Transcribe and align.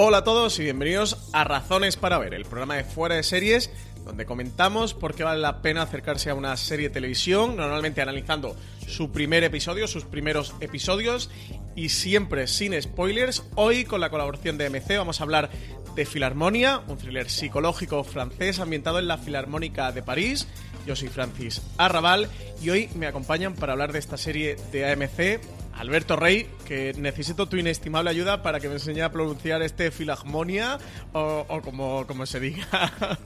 Hola 0.00 0.18
a 0.18 0.22
todos 0.22 0.56
y 0.60 0.62
bienvenidos 0.62 1.28
a 1.32 1.42
Razones 1.42 1.96
para 1.96 2.18
Ver, 2.18 2.32
el 2.32 2.44
programa 2.44 2.76
de 2.76 2.84
fuera 2.84 3.16
de 3.16 3.24
series 3.24 3.68
donde 4.04 4.26
comentamos 4.26 4.94
por 4.94 5.12
qué 5.12 5.24
vale 5.24 5.40
la 5.40 5.60
pena 5.60 5.82
acercarse 5.82 6.30
a 6.30 6.36
una 6.36 6.56
serie 6.56 6.86
de 6.86 6.94
televisión, 6.94 7.56
normalmente 7.56 8.00
analizando 8.00 8.54
su 8.86 9.10
primer 9.10 9.42
episodio, 9.42 9.88
sus 9.88 10.04
primeros 10.04 10.54
episodios 10.60 11.30
y 11.74 11.88
siempre 11.88 12.46
sin 12.46 12.80
spoilers. 12.80 13.42
Hoy 13.56 13.84
con 13.84 14.00
la 14.00 14.08
colaboración 14.08 14.56
de 14.56 14.70
MC 14.70 14.98
vamos 14.98 15.20
a 15.20 15.24
hablar 15.24 15.50
de 15.96 16.06
Filarmonia, 16.06 16.80
un 16.86 16.96
thriller 16.96 17.28
psicológico 17.28 18.04
francés 18.04 18.60
ambientado 18.60 19.00
en 19.00 19.08
la 19.08 19.18
Filarmónica 19.18 19.90
de 19.90 20.04
París. 20.04 20.46
Yo 20.86 20.94
soy 20.94 21.08
Francis 21.08 21.60
Arrabal 21.76 22.28
y 22.62 22.70
hoy 22.70 22.88
me 22.94 23.08
acompañan 23.08 23.56
para 23.56 23.72
hablar 23.72 23.92
de 23.92 23.98
esta 23.98 24.16
serie 24.16 24.54
de 24.70 24.92
AMC 24.92 25.40
Alberto 25.78 26.16
Rey, 26.16 26.48
que 26.66 26.92
necesito 26.98 27.46
tu 27.46 27.56
inestimable 27.56 28.10
ayuda 28.10 28.42
para 28.42 28.60
que 28.60 28.68
me 28.68 28.74
enseñe 28.74 29.02
a 29.02 29.12
pronunciar 29.12 29.62
este 29.62 29.90
Filharmonia 29.90 30.78
o, 31.12 31.60
como, 31.62 32.06
como, 32.06 32.26
se 32.26 32.40
diga. 32.40 32.66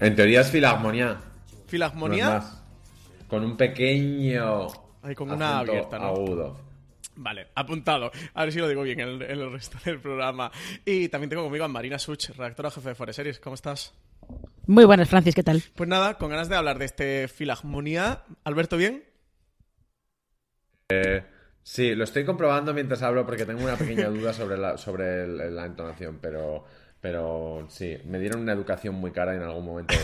En 0.00 0.14
teoría 0.14 0.42
es 0.42 0.50
Filharmonia. 0.52 1.16
¿Filharmonia? 1.66 2.58
con 3.28 3.44
un 3.44 3.56
pequeño. 3.56 4.68
Ay, 5.02 5.14
con 5.14 5.30
una 5.30 5.58
abierta, 5.58 5.98
¿no? 5.98 6.06
Agudo. 6.06 6.60
Vale, 7.16 7.48
apuntado. 7.54 8.10
A 8.34 8.44
ver 8.44 8.52
si 8.52 8.58
lo 8.60 8.68
digo 8.68 8.82
bien 8.82 9.00
en 9.00 9.22
el, 9.22 9.52
resto 9.52 9.76
del 9.84 10.00
programa. 10.00 10.50
Y 10.84 11.08
también 11.08 11.30
tengo 11.30 11.42
conmigo 11.42 11.64
a 11.64 11.68
Marina 11.68 11.98
Such, 11.98 12.30
redactora 12.30 12.70
jefe 12.70 12.90
de 12.90 12.94
Foreseries. 12.94 13.40
¿Cómo 13.40 13.54
estás? 13.54 13.92
Muy 14.66 14.84
buenas, 14.84 15.08
Francis, 15.08 15.34
¿qué 15.34 15.42
tal? 15.42 15.62
Pues 15.74 15.88
nada, 15.88 16.14
con 16.16 16.30
ganas 16.30 16.48
de 16.48 16.56
hablar 16.56 16.78
de 16.78 16.84
este 16.84 17.28
Filharmonia. 17.28 18.22
Alberto, 18.44 18.76
¿bien? 18.76 19.04
Eh, 20.90 21.24
Sí, 21.70 21.94
lo 21.94 22.04
estoy 22.04 22.24
comprobando 22.24 22.72
mientras 22.72 23.02
hablo 23.02 23.26
porque 23.26 23.44
tengo 23.44 23.62
una 23.62 23.76
pequeña 23.76 24.08
duda 24.08 24.32
sobre 24.32 24.56
la, 24.56 24.78
sobre 24.78 25.50
la 25.50 25.66
entonación, 25.66 26.18
pero, 26.18 26.64
pero 26.98 27.66
sí, 27.68 27.94
me 28.06 28.18
dieron 28.18 28.40
una 28.40 28.54
educación 28.54 28.94
muy 28.94 29.10
cara 29.10 29.34
en 29.34 29.42
algún 29.42 29.66
momento. 29.66 29.94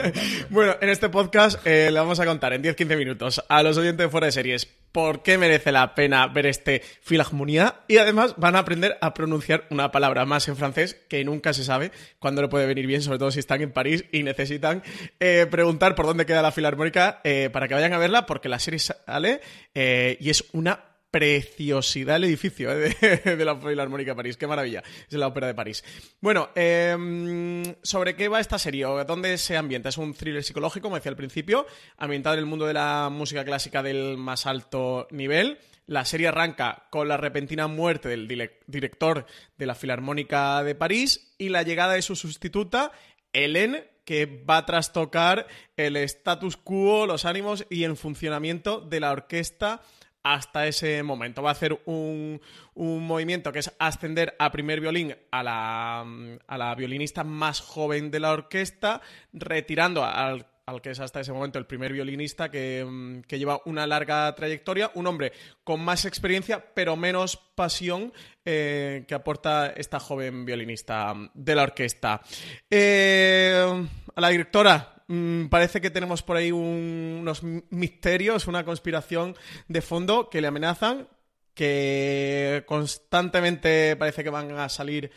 bueno, 0.48 0.76
en 0.80 0.88
este 0.88 1.10
podcast 1.10 1.64
eh, 1.66 1.90
le 1.92 2.00
vamos 2.00 2.20
a 2.20 2.24
contar 2.24 2.54
en 2.54 2.62
10-15 2.62 2.96
minutos 2.96 3.44
a 3.50 3.62
los 3.62 3.76
oyentes 3.76 4.06
de 4.06 4.08
fuera 4.08 4.28
de 4.28 4.32
series 4.32 4.66
por 4.92 5.22
qué 5.22 5.36
merece 5.36 5.72
la 5.72 5.94
pena 5.94 6.26
ver 6.26 6.46
este 6.46 6.80
Filharmonia 7.02 7.82
y 7.86 7.98
además 7.98 8.36
van 8.38 8.56
a 8.56 8.60
aprender 8.60 8.96
a 9.02 9.12
pronunciar 9.12 9.66
una 9.68 9.92
palabra 9.92 10.24
más 10.24 10.48
en 10.48 10.56
francés 10.56 10.94
que 11.10 11.22
nunca 11.22 11.52
se 11.52 11.64
sabe 11.64 11.92
cuándo 12.18 12.40
le 12.40 12.48
puede 12.48 12.66
venir 12.66 12.86
bien, 12.86 13.02
sobre 13.02 13.18
todo 13.18 13.30
si 13.30 13.40
están 13.40 13.60
en 13.60 13.72
París 13.72 14.06
y 14.10 14.22
necesitan 14.22 14.82
eh, 15.20 15.46
preguntar 15.50 15.94
por 15.94 16.06
dónde 16.06 16.24
queda 16.24 16.40
la 16.40 16.50
Filarmónica 16.50 17.20
eh, 17.24 17.50
para 17.52 17.68
que 17.68 17.74
vayan 17.74 17.92
a 17.92 17.98
verla 17.98 18.24
porque 18.24 18.48
la 18.48 18.58
serie 18.58 18.78
sale 18.78 19.42
y 19.74 20.30
es 20.30 20.46
una 20.54 20.89
preciosidad 21.10 22.16
el 22.16 22.24
edificio 22.24 22.70
¿eh? 22.72 22.94
de, 23.24 23.44
la 23.44 23.56
Filarmónica 23.56 24.12
de 24.12 24.16
París. 24.16 24.36
Qué 24.36 24.46
maravilla. 24.46 24.82
Es 25.08 25.14
la 25.14 25.26
ópera 25.26 25.46
de 25.46 25.54
París. 25.54 25.84
Bueno, 26.20 26.50
em, 26.54 27.74
¿sobre 27.82 28.14
qué 28.14 28.28
va 28.28 28.40
esta 28.40 28.58
serie? 28.58 28.84
¿Dónde 29.06 29.36
se 29.38 29.56
ambienta? 29.56 29.88
Es 29.88 29.98
un 29.98 30.14
thriller 30.14 30.44
psicológico, 30.44 30.84
como 30.84 30.96
decía 30.96 31.10
al 31.10 31.16
principio, 31.16 31.66
ambientado 31.96 32.34
en 32.34 32.40
el 32.40 32.46
mundo 32.46 32.66
de 32.66 32.74
la 32.74 33.08
música 33.10 33.44
clásica 33.44 33.82
del 33.82 34.16
más 34.16 34.46
alto 34.46 35.08
nivel. 35.10 35.58
La 35.86 36.04
serie 36.04 36.28
arranca 36.28 36.86
con 36.90 37.08
la 37.08 37.16
repentina 37.16 37.66
muerte 37.66 38.08
del 38.08 38.28
director 38.66 39.26
de 39.58 39.66
la 39.66 39.74
Filarmónica 39.74 40.62
de 40.62 40.76
París 40.76 41.34
y 41.36 41.48
la 41.48 41.64
llegada 41.64 41.94
de 41.94 42.02
su 42.02 42.14
sustituta, 42.14 42.92
Hélène, 43.32 43.88
que 44.04 44.26
va 44.26 44.58
a 44.58 44.66
trastocar 44.66 45.48
el 45.76 45.96
status 45.96 46.56
quo, 46.56 47.06
los 47.06 47.24
ánimos 47.24 47.66
y 47.70 47.82
el 47.84 47.96
funcionamiento 47.96 48.80
de 48.80 49.00
la 49.00 49.10
orquesta 49.10 49.82
hasta 50.22 50.66
ese 50.66 51.02
momento. 51.02 51.42
Va 51.42 51.50
a 51.50 51.52
hacer 51.52 51.80
un, 51.86 52.40
movimiento 52.74 53.52
que 53.52 53.58
es 53.60 53.72
ascender 53.78 54.34
a 54.38 54.50
primer 54.50 54.80
violín 54.80 55.14
a 55.30 55.42
la, 55.42 56.00
a 56.46 56.58
la 56.58 56.74
violinista 56.74 57.24
más 57.24 57.60
joven 57.60 58.10
de 58.10 58.20
la 58.20 58.32
orquesta, 58.32 59.00
retirando 59.32 60.04
al 60.04 60.46
al 60.70 60.80
que 60.80 60.90
es 60.90 61.00
hasta 61.00 61.20
ese 61.20 61.32
momento 61.32 61.58
el 61.58 61.66
primer 61.66 61.92
violinista 61.92 62.50
que, 62.50 63.22
lleva 63.28 63.60
una 63.66 63.86
larga 63.86 64.34
trayectoria, 64.34 64.90
un 64.94 65.06
hombre 65.06 65.32
con 65.64 65.80
más 65.80 66.04
experiencia 66.04 66.64
pero 66.74 66.96
menos 66.96 67.36
pasión 67.36 68.12
eh, 68.44 69.04
que 69.06 69.14
aporta 69.14 69.68
esta 69.76 70.00
joven 70.00 70.44
violinista 70.44 71.14
de 71.34 71.54
la 71.54 71.64
orquesta. 71.64 72.22
Eh, 72.70 73.88
a 74.14 74.20
la 74.20 74.28
directora 74.28 74.99
Mm, 75.12 75.48
parece 75.48 75.80
que 75.80 75.90
tenemos 75.90 76.22
por 76.22 76.36
ahí 76.36 76.52
unos 76.52 77.42
misterios, 77.42 78.46
una 78.46 78.64
conspiración 78.64 79.34
de 79.66 79.82
fondo 79.82 80.30
que 80.30 80.40
le 80.40 80.46
amenazan, 80.46 81.08
que 81.52 82.62
constantemente 82.64 83.96
parece 83.96 84.22
que 84.22 84.30
van 84.30 84.52
a 84.52 84.68
salir 84.68 85.10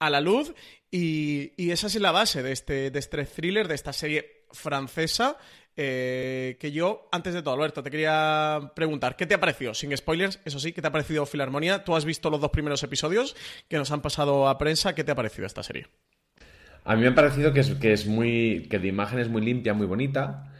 a 0.00 0.10
la 0.10 0.20
luz. 0.20 0.52
Y, 0.90 1.70
esa 1.70 1.86
es 1.86 1.94
la 1.94 2.10
base 2.10 2.42
de 2.42 2.50
este, 2.50 2.90
de 2.90 2.98
este 2.98 3.24
thriller, 3.24 3.68
de 3.68 3.76
esta 3.76 3.92
serie 3.92 4.46
francesa. 4.50 5.36
Eh, 5.76 6.56
que 6.58 6.72
yo, 6.72 7.08
antes 7.12 7.32
de 7.32 7.42
todo, 7.42 7.54
Alberto, 7.54 7.84
te 7.84 7.90
quería 7.90 8.72
preguntar, 8.74 9.14
¿qué 9.14 9.26
te 9.26 9.34
ha 9.34 9.40
parecido? 9.40 9.74
Sin 9.74 9.96
spoilers, 9.96 10.40
eso 10.44 10.58
sí, 10.58 10.72
¿qué 10.72 10.82
te 10.82 10.88
ha 10.88 10.92
parecido 10.92 11.24
Filarmonía? 11.24 11.84
Tú 11.84 11.94
has 11.94 12.04
visto 12.04 12.30
los 12.30 12.40
dos 12.40 12.50
primeros 12.50 12.82
episodios 12.82 13.36
que 13.68 13.76
nos 13.76 13.92
han 13.92 14.02
pasado 14.02 14.48
a 14.48 14.58
prensa, 14.58 14.94
¿qué 14.96 15.04
te 15.04 15.12
ha 15.12 15.14
parecido 15.14 15.46
esta 15.46 15.62
serie? 15.62 15.86
A 16.86 16.94
mí 16.94 17.02
me 17.02 17.08
ha 17.08 17.14
parecido 17.14 17.52
que 17.52 17.60
es, 17.60 17.70
que 17.74 17.92
es 17.92 18.06
muy. 18.06 18.68
que 18.70 18.78
de 18.78 18.86
imagen 18.86 19.18
es 19.18 19.28
muy 19.28 19.42
limpia, 19.42 19.74
muy 19.74 19.86
bonita. 19.86 20.52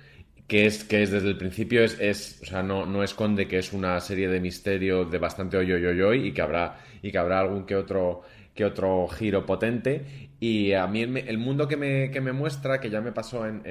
Que 0.48 0.66
es, 0.66 0.84
que 0.84 1.02
es 1.02 1.10
desde 1.10 1.28
el 1.28 1.38
principio 1.38 1.82
es, 1.82 1.98
es 2.00 2.40
o 2.42 2.46
sea, 2.46 2.62
no, 2.62 2.86
no 2.86 3.02
esconde 3.02 3.48
que 3.48 3.58
es 3.58 3.72
una 3.72 4.00
serie 4.00 4.28
de 4.28 4.38
misterio 4.40 5.04
de 5.04 5.18
bastante 5.18 5.56
hoy, 5.56 5.72
hoy, 5.72 6.28
y 6.28 6.32
que 6.32 6.42
habrá, 6.42 6.78
y 7.02 7.10
que 7.10 7.18
habrá 7.18 7.40
algún 7.40 7.66
que 7.66 7.74
otro, 7.74 8.22
que 8.54 8.64
otro 8.64 9.08
giro 9.08 9.46
potente. 9.46 10.28
Y 10.38 10.72
a 10.72 10.86
mí 10.86 11.02
el, 11.02 11.38
mundo 11.38 11.66
que 11.66 11.76
me, 11.76 12.10
que 12.10 12.20
me, 12.20 12.32
muestra, 12.32 12.80
que 12.80 12.90
ya 12.90 13.00
me 13.00 13.12
pasó 13.12 13.46
en, 13.46 13.62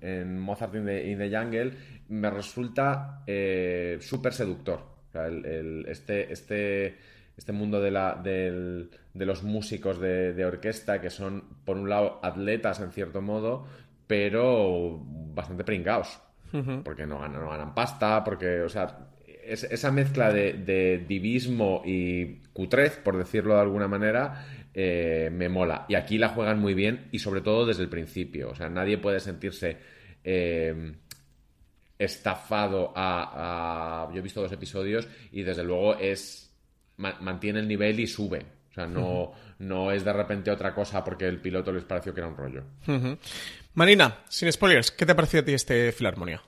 en, 0.00 0.38
Mozart 0.38 0.74
in 0.74 0.86
the, 0.86 1.30
Jungle, 1.32 1.72
me 2.08 2.30
resulta 2.30 3.22
eh, 3.26 3.98
súper 4.00 4.32
seductor. 4.32 4.80
El, 5.12 5.84
este, 5.88 6.32
este 6.32 6.96
este 7.40 7.52
mundo 7.52 7.80
de, 7.80 7.90
la, 7.90 8.20
de 8.22 8.90
los 9.14 9.42
músicos 9.42 9.98
de, 9.98 10.44
orquesta 10.44 11.00
que 11.00 11.08
son, 11.08 11.42
por 11.64 11.78
un 11.78 11.88
lado, 11.88 12.20
atletas 12.22 12.80
en 12.80 12.92
cierto 12.92 13.22
modo, 13.22 13.66
pero 14.06 15.00
bastante 15.02 15.64
pringados. 15.64 16.20
Porque 16.84 17.06
no 17.06 17.18
ganan, 17.18 17.40
no 17.40 17.48
ganan 17.48 17.74
pasta, 17.74 18.22
porque, 18.22 18.60
o 18.60 18.68
sea, 18.68 19.08
esa 19.42 19.90
mezcla 19.90 20.30
de, 20.30 21.02
divismo 21.08 21.80
y 21.82 22.42
cutrez, 22.52 22.98
por 22.98 23.16
decirlo 23.16 23.54
de 23.54 23.60
alguna 23.62 23.88
manera, 23.88 24.44
eh, 24.74 25.30
me 25.32 25.48
mola. 25.48 25.86
Y 25.88 25.94
aquí 25.94 26.18
la 26.18 26.28
juegan 26.28 26.58
muy 26.58 26.74
bien 26.74 27.08
y 27.10 27.20
sobre 27.20 27.40
todo 27.40 27.64
desde 27.64 27.84
el 27.84 27.88
principio. 27.88 28.50
O 28.50 28.54
sea, 28.54 28.68
nadie 28.68 28.98
puede 28.98 29.18
sentirse 29.18 29.78
eh, 30.22 30.92
estafado 31.98 32.92
a, 32.94 34.10
Yo 34.12 34.18
he 34.18 34.22
visto 34.22 34.42
dos 34.42 34.52
episodios 34.52 35.08
y 35.32 35.42
desde 35.42 35.64
luego 35.64 35.94
es 35.96 36.49
mantiene 37.20 37.60
el 37.60 37.68
nivel 37.68 37.98
y 38.00 38.06
sube. 38.06 38.44
O 38.70 38.74
sea, 38.74 38.86
no, 38.86 39.32
no 39.58 39.90
es 39.90 40.04
de 40.04 40.12
repente 40.12 40.50
otra 40.50 40.74
cosa 40.74 41.02
porque 41.02 41.26
el 41.26 41.40
piloto 41.40 41.72
les 41.72 41.84
pareció 41.84 42.14
que 42.14 42.20
era 42.20 42.28
un 42.28 42.36
rollo. 42.36 42.62
Marina, 43.74 44.18
sin 44.28 44.50
spoilers, 44.52 44.90
¿qué 44.90 45.06
te 45.06 45.14
pareció 45.14 45.40
a 45.40 45.44
ti 45.44 45.52
este 45.52 45.90
Filarmonía? 45.92 46.42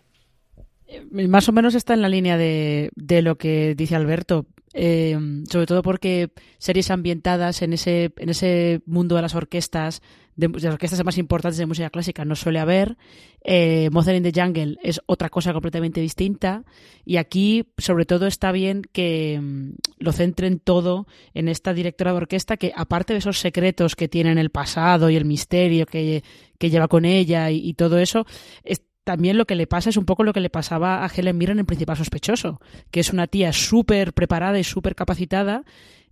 Eh, 0.86 1.28
más 1.28 1.48
o 1.48 1.52
menos 1.52 1.74
está 1.74 1.94
en 1.94 2.02
la 2.02 2.08
línea 2.08 2.36
de, 2.36 2.90
de 2.94 3.22
lo 3.22 3.36
que 3.36 3.74
dice 3.74 3.96
Alberto. 3.96 4.46
Eh, 4.74 5.18
sobre 5.50 5.66
todo 5.66 5.82
porque 5.82 6.30
series 6.58 6.90
ambientadas 6.90 7.62
en 7.62 7.72
ese, 7.72 8.12
en 8.16 8.28
ese 8.30 8.80
mundo 8.86 9.16
de 9.16 9.22
las 9.22 9.34
orquestas, 9.34 10.02
de, 10.36 10.48
las 10.48 10.64
orquestas 10.64 11.04
más 11.04 11.18
importantes 11.18 11.58
de 11.58 11.66
música 11.66 11.90
clásica, 11.90 12.24
no 12.24 12.34
suele 12.34 12.58
haber. 12.58 12.96
Eh, 13.44 13.90
Mother 13.92 14.14
in 14.16 14.22
the 14.22 14.32
Jungle 14.34 14.78
es 14.82 15.00
otra 15.06 15.28
cosa 15.28 15.52
completamente 15.52 16.00
distinta. 16.00 16.64
Y 17.04 17.16
aquí, 17.16 17.66
sobre 17.76 18.06
todo, 18.06 18.26
está 18.26 18.52
bien 18.52 18.82
que 18.92 19.38
mm, 19.42 19.70
lo 19.98 20.12
centren 20.12 20.58
todo 20.58 21.06
en 21.34 21.48
esta 21.48 21.74
directora 21.74 22.12
de 22.12 22.18
orquesta 22.18 22.56
que, 22.56 22.72
aparte 22.74 23.12
de 23.12 23.18
esos 23.18 23.38
secretos 23.38 23.96
que 23.96 24.08
tiene 24.08 24.32
en 24.32 24.38
el 24.38 24.50
pasado 24.50 25.10
y 25.10 25.16
el 25.16 25.24
misterio 25.24 25.86
que, 25.86 26.22
que 26.58 26.70
lleva 26.70 26.88
con 26.88 27.04
ella 27.04 27.50
y, 27.50 27.58
y 27.68 27.74
todo 27.74 27.98
eso, 27.98 28.24
es, 28.64 28.82
también 29.04 29.38
lo 29.38 29.46
que 29.46 29.54
le 29.54 29.66
pasa 29.66 29.90
es 29.90 29.96
un 29.96 30.04
poco 30.04 30.24
lo 30.24 30.32
que 30.32 30.40
le 30.40 30.50
pasaba 30.50 31.04
a 31.04 31.08
Helen 31.08 31.36
Mirren 31.36 31.58
en 31.58 31.66
Principal 31.66 31.96
Sospechoso, 31.96 32.60
que 32.90 33.00
es 33.00 33.12
una 33.12 33.26
tía 33.26 33.52
súper 33.52 34.12
preparada 34.12 34.58
y 34.58 34.64
súper 34.64 34.94
capacitada 34.94 35.64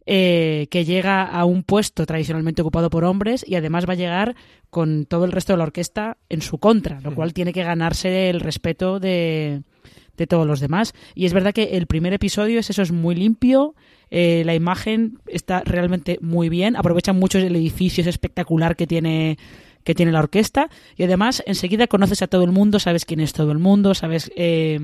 eh, 0.06 0.66
que 0.70 0.84
llega 0.84 1.24
a 1.24 1.44
un 1.44 1.62
puesto 1.62 2.06
tradicionalmente 2.06 2.62
ocupado 2.62 2.90
por 2.90 3.04
hombres 3.04 3.44
y 3.46 3.54
además 3.54 3.88
va 3.88 3.92
a 3.92 3.96
llegar 3.96 4.34
con 4.70 5.06
todo 5.06 5.24
el 5.24 5.32
resto 5.32 5.52
de 5.52 5.58
la 5.58 5.64
orquesta 5.64 6.16
en 6.28 6.42
su 6.42 6.58
contra, 6.58 7.00
lo 7.00 7.14
cual 7.14 7.32
tiene 7.32 7.52
que 7.52 7.62
ganarse 7.62 8.30
el 8.30 8.40
respeto 8.40 8.98
de, 8.98 9.62
de 10.16 10.26
todos 10.26 10.46
los 10.46 10.60
demás. 10.60 10.94
Y 11.14 11.26
es 11.26 11.32
verdad 11.32 11.52
que 11.52 11.76
el 11.76 11.86
primer 11.86 12.12
episodio 12.12 12.60
es 12.60 12.70
eso, 12.70 12.82
es 12.82 12.92
muy 12.92 13.14
limpio, 13.14 13.74
eh, 14.10 14.42
la 14.44 14.54
imagen 14.54 15.18
está 15.26 15.62
realmente 15.64 16.18
muy 16.20 16.48
bien, 16.48 16.76
aprovechan 16.76 17.18
mucho 17.18 17.38
el 17.38 17.54
edificio, 17.54 18.02
es 18.02 18.08
espectacular 18.08 18.76
que 18.76 18.86
tiene 18.86 19.38
que 19.84 19.94
tiene 19.94 20.12
la 20.12 20.20
orquesta 20.20 20.68
y 20.96 21.04
además 21.04 21.42
enseguida 21.46 21.86
conoces 21.86 22.22
a 22.22 22.26
todo 22.26 22.44
el 22.44 22.52
mundo, 22.52 22.78
sabes 22.78 23.04
quién 23.04 23.20
es 23.20 23.32
todo 23.32 23.52
el 23.52 23.58
mundo, 23.58 23.94
sabes 23.94 24.30
eh, 24.36 24.78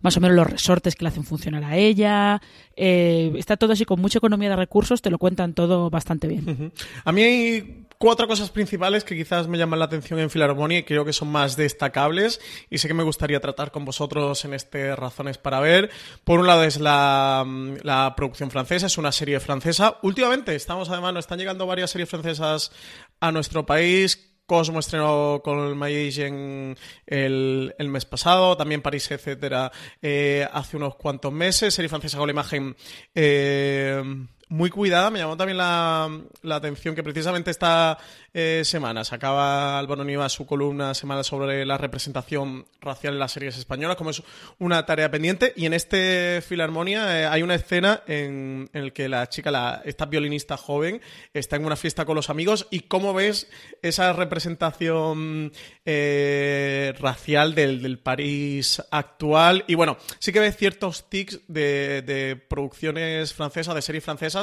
más 0.00 0.16
o 0.16 0.20
menos 0.20 0.36
los 0.36 0.46
resortes 0.46 0.94
que 0.94 1.04
le 1.04 1.08
hacen 1.08 1.24
funcionar 1.24 1.64
a 1.64 1.76
ella. 1.76 2.40
Eh, 2.76 3.32
está 3.36 3.56
todo 3.56 3.72
así 3.72 3.84
con 3.84 4.00
mucha 4.00 4.18
economía 4.18 4.50
de 4.50 4.56
recursos, 4.56 5.02
te 5.02 5.10
lo 5.10 5.18
cuentan 5.18 5.54
todo 5.54 5.90
bastante 5.90 6.28
bien. 6.28 6.72
A 7.04 7.12
mí 7.12 7.22
hay 7.22 7.85
cuatro 7.98 8.26
cosas 8.28 8.50
principales 8.50 9.04
que 9.04 9.16
quizás 9.16 9.48
me 9.48 9.58
llaman 9.58 9.78
la 9.78 9.86
atención 9.86 10.18
en 10.18 10.30
Filarmonía 10.30 10.78
y 10.78 10.82
creo 10.84 11.04
que 11.04 11.12
son 11.12 11.28
más 11.28 11.56
destacables 11.56 12.40
y 12.70 12.78
sé 12.78 12.88
que 12.88 12.94
me 12.94 13.02
gustaría 13.02 13.40
tratar 13.40 13.70
con 13.70 13.84
vosotros 13.84 14.44
en 14.44 14.54
este 14.54 14.94
Razones 14.96 15.38
para 15.38 15.60
Ver. 15.60 15.90
Por 16.24 16.40
un 16.40 16.46
lado 16.46 16.64
es 16.64 16.78
la, 16.78 17.46
la 17.82 18.14
producción 18.16 18.50
francesa, 18.50 18.86
es 18.86 18.98
una 18.98 19.12
serie 19.12 19.40
francesa. 19.40 19.98
Últimamente 20.02 20.54
estamos 20.54 20.90
además, 20.90 21.14
nos 21.14 21.24
están 21.24 21.38
llegando 21.38 21.66
varias 21.66 21.90
series 21.90 22.08
francesas 22.08 22.72
a 23.20 23.32
nuestro 23.32 23.66
país 23.66 24.32
Cosmo 24.46 24.78
estrenó 24.78 25.40
con 25.42 25.58
el, 25.82 27.74
el 27.78 27.88
mes 27.88 28.04
pasado, 28.04 28.56
también 28.56 28.80
París, 28.80 29.10
etcétera, 29.10 29.72
eh, 30.00 30.46
hace 30.52 30.76
unos 30.76 30.94
cuantos 30.94 31.32
meses. 31.32 31.74
Serie 31.74 31.88
francesa 31.88 32.16
con 32.16 32.28
la 32.28 32.32
imagen 32.32 32.76
eh, 33.12 34.00
muy 34.48 34.70
cuidada. 34.70 35.10
Me 35.10 35.18
llamó 35.18 35.36
también 35.36 35.58
la, 35.58 36.08
atención 36.50 36.94
que 36.94 37.02
precisamente 37.02 37.50
esta 37.50 37.98
eh, 38.32 38.62
semana 38.64 39.04
sacaba 39.04 39.78
Álvaro 39.78 40.04
Niva 40.04 40.28
su 40.28 40.46
columna 40.46 40.94
semana 40.94 41.24
sobre 41.24 41.66
la 41.66 41.76
representación 41.78 42.66
racial 42.80 43.14
en 43.14 43.18
las 43.18 43.32
series 43.32 43.58
españolas, 43.58 43.96
como 43.96 44.10
es 44.10 44.22
una 44.58 44.86
tarea 44.86 45.10
pendiente. 45.10 45.52
Y 45.56 45.66
en 45.66 45.72
este 45.72 46.42
Filarmonia 46.46 47.20
eh, 47.20 47.26
hay 47.26 47.42
una 47.42 47.56
escena 47.56 48.02
en, 48.06 48.70
en 48.72 48.84
la 48.84 48.90
que 48.90 49.08
la 49.08 49.28
chica, 49.28 49.50
la, 49.50 49.82
esta 49.84 50.06
violinista 50.06 50.56
joven, 50.56 51.00
está 51.34 51.56
en 51.56 51.64
una 51.64 51.76
fiesta 51.76 52.04
con 52.04 52.14
los 52.14 52.30
amigos. 52.30 52.68
¿Y 52.70 52.80
cómo 52.80 53.14
ves 53.14 53.48
esa 53.82 54.12
representación 54.12 55.52
eh, 55.84 56.94
racial 57.00 57.54
del, 57.54 57.82
del, 57.82 57.98
París 57.98 58.80
actual? 58.90 59.64
Y 59.66 59.74
bueno, 59.74 59.96
sí 60.20 60.32
que 60.32 60.40
ves 60.40 60.56
ciertos 60.56 61.08
tics 61.08 61.40
de 61.48 62.40
producciones 62.48 63.32
francesas, 63.32 63.74
de 63.74 63.82
series 63.82 64.04
francesas, 64.04 64.35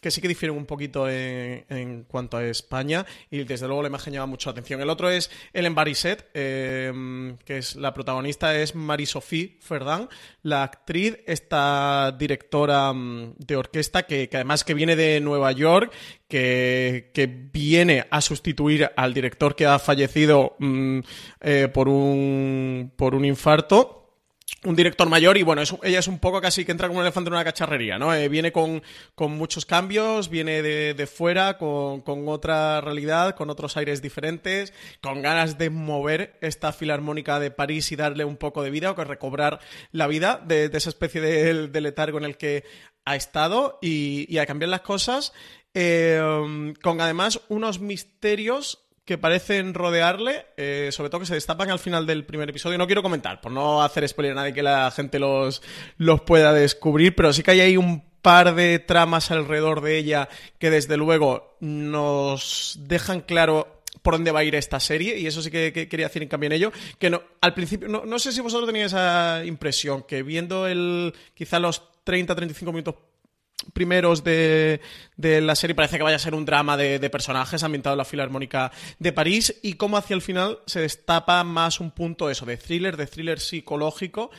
que 0.00 0.10
sí 0.10 0.20
que 0.20 0.28
difieren 0.28 0.56
un 0.56 0.66
poquito 0.66 1.08
en, 1.08 2.04
cuanto 2.04 2.38
a 2.38 2.44
España 2.44 3.04
y 3.30 3.44
desde 3.44 3.66
luego 3.66 3.82
la 3.82 3.88
imagen 3.88 4.12
llama 4.12 4.26
mucho 4.26 4.48
la 4.48 4.52
atención. 4.52 4.80
El 4.80 4.90
otro 4.90 5.10
es 5.10 5.30
Ellen 5.52 5.74
Barisset, 5.74 6.30
eh, 6.34 7.34
que 7.44 7.58
es 7.58 7.76
la 7.76 7.92
protagonista, 7.92 8.56
es 8.56 8.74
Marie-Sophie 8.74 9.58
Ferdin, 9.60 10.08
la 10.42 10.62
actriz, 10.62 11.18
esta 11.26 12.14
directora 12.18 12.92
mm, 12.92 13.34
de 13.38 13.56
orquesta 13.56 14.04
que, 14.04 14.28
además 14.32 14.64
que 14.64 14.74
viene 14.74 14.96
de 14.96 15.20
Nueva 15.20 15.52
York, 15.52 15.92
que, 16.28 17.10
viene 17.52 18.06
a 18.10 18.20
sustituir 18.20 18.90
al 18.96 19.12
director 19.12 19.54
que 19.54 19.66
ha 19.66 19.78
fallecido 19.78 20.56
mmm, 20.58 21.00
eh, 21.40 21.68
por, 21.72 21.88
un, 21.88 22.92
por 22.96 23.14
un 23.14 23.24
infarto 23.24 23.99
un 24.64 24.76
director 24.76 25.08
mayor 25.08 25.38
y 25.38 25.42
bueno, 25.42 25.62
es, 25.62 25.74
ella 25.82 26.00
es 26.00 26.08
un 26.08 26.18
poco 26.18 26.40
casi 26.40 26.64
que 26.64 26.72
entra 26.72 26.88
como 26.88 27.00
un 27.00 27.06
elefante 27.06 27.28
en 27.28 27.34
una 27.34 27.44
cacharrería, 27.44 27.98
¿no? 27.98 28.14
Eh, 28.14 28.28
viene 28.28 28.52
con, 28.52 28.82
con, 29.14 29.32
muchos 29.32 29.64
cambios, 29.64 30.28
viene 30.28 30.62
de, 30.62 30.94
de 30.94 31.06
fuera, 31.06 31.56
con, 31.56 32.02
con, 32.02 32.28
otra 32.28 32.80
realidad, 32.80 33.36
con 33.36 33.48
otros 33.48 33.76
aires 33.76 34.02
diferentes, 34.02 34.72
con 35.00 35.22
ganas 35.22 35.56
de 35.56 35.70
mover 35.70 36.36
esta 36.40 36.72
filarmónica 36.72 37.40
de 37.40 37.50
París 37.50 37.90
y 37.92 37.96
darle 37.96 38.24
un 38.24 38.36
poco 38.36 38.62
de 38.62 38.70
vida 38.70 38.90
o 38.90 38.96
que 38.96 39.04
recobrar 39.04 39.60
la 39.92 40.06
vida 40.06 40.42
de, 40.44 40.70
esa 40.72 40.90
especie 40.90 41.20
de, 41.20 41.68
de, 41.68 41.80
letargo 41.80 42.18
en 42.18 42.24
el 42.24 42.36
que 42.36 42.64
ha 43.04 43.16
estado 43.16 43.78
y, 43.80 44.26
y 44.28 44.38
a 44.38 44.46
cambiar 44.46 44.68
las 44.68 44.82
cosas, 44.82 45.32
eh, 45.72 46.20
con 46.82 47.00
además 47.00 47.40
unos 47.48 47.80
misterios 47.80 48.89
que 49.10 49.18
parecen 49.18 49.74
rodearle, 49.74 50.46
eh, 50.56 50.90
sobre 50.92 51.10
todo 51.10 51.22
que 51.22 51.26
se 51.26 51.34
destapan 51.34 51.68
al 51.68 51.80
final 51.80 52.06
del 52.06 52.24
primer 52.24 52.48
episodio. 52.48 52.78
No 52.78 52.86
quiero 52.86 53.02
comentar, 53.02 53.40
por 53.40 53.50
no 53.50 53.82
hacer 53.82 54.08
spoiler 54.08 54.30
a 54.30 54.34
nadie 54.36 54.54
que 54.54 54.62
la 54.62 54.88
gente 54.92 55.18
los, 55.18 55.62
los 55.96 56.20
pueda 56.20 56.52
descubrir, 56.52 57.16
pero 57.16 57.32
sí 57.32 57.42
que 57.42 57.50
hay 57.50 57.60
ahí 57.60 57.76
un 57.76 58.04
par 58.22 58.54
de 58.54 58.78
tramas 58.78 59.32
alrededor 59.32 59.80
de 59.80 59.98
ella 59.98 60.28
que 60.60 60.70
desde 60.70 60.96
luego 60.96 61.56
nos 61.58 62.78
dejan 62.82 63.22
claro 63.22 63.82
por 64.00 64.14
dónde 64.14 64.30
va 64.30 64.40
a 64.40 64.44
ir 64.44 64.54
esta 64.54 64.78
serie 64.78 65.18
y 65.18 65.26
eso 65.26 65.42
sí 65.42 65.50
que, 65.50 65.72
que 65.72 65.88
quería 65.88 66.06
decir 66.06 66.22
en 66.22 66.28
cambio 66.28 66.46
en 66.46 66.52
ello 66.52 66.72
que 67.00 67.10
no 67.10 67.20
al 67.40 67.52
principio 67.52 67.88
no, 67.88 68.06
no 68.06 68.18
sé 68.20 68.30
si 68.30 68.40
vosotros 68.40 68.68
teníais 68.68 68.92
esa 68.92 69.42
impresión 69.44 70.04
que 70.04 70.22
viendo 70.22 70.68
el 70.68 71.12
quizá 71.34 71.58
los 71.58 71.82
30 72.04 72.36
35 72.36 72.72
minutos 72.72 72.94
primeros 73.72 74.24
de, 74.24 74.80
de, 75.16 75.40
la 75.40 75.54
serie. 75.54 75.74
Parece 75.74 75.96
que 75.96 76.02
vaya 76.02 76.16
a 76.16 76.20
ser 76.20 76.34
un 76.34 76.44
drama 76.44 76.76
de, 76.76 76.98
de, 76.98 77.10
personajes 77.10 77.62
ambientado 77.62 77.94
en 77.94 77.98
la 77.98 78.04
Filarmónica 78.04 78.72
de 78.98 79.12
París. 79.12 79.54
Y 79.62 79.74
cómo 79.74 79.96
hacia 79.96 80.14
el 80.14 80.22
final 80.22 80.58
se 80.66 80.80
destapa 80.80 81.42
más 81.44 81.80
un 81.80 81.90
punto 81.90 82.30
eso 82.30 82.46
de 82.46 82.56
thriller, 82.56 82.96
de 82.96 83.06
thriller 83.06 83.40
psicológico 83.40 84.30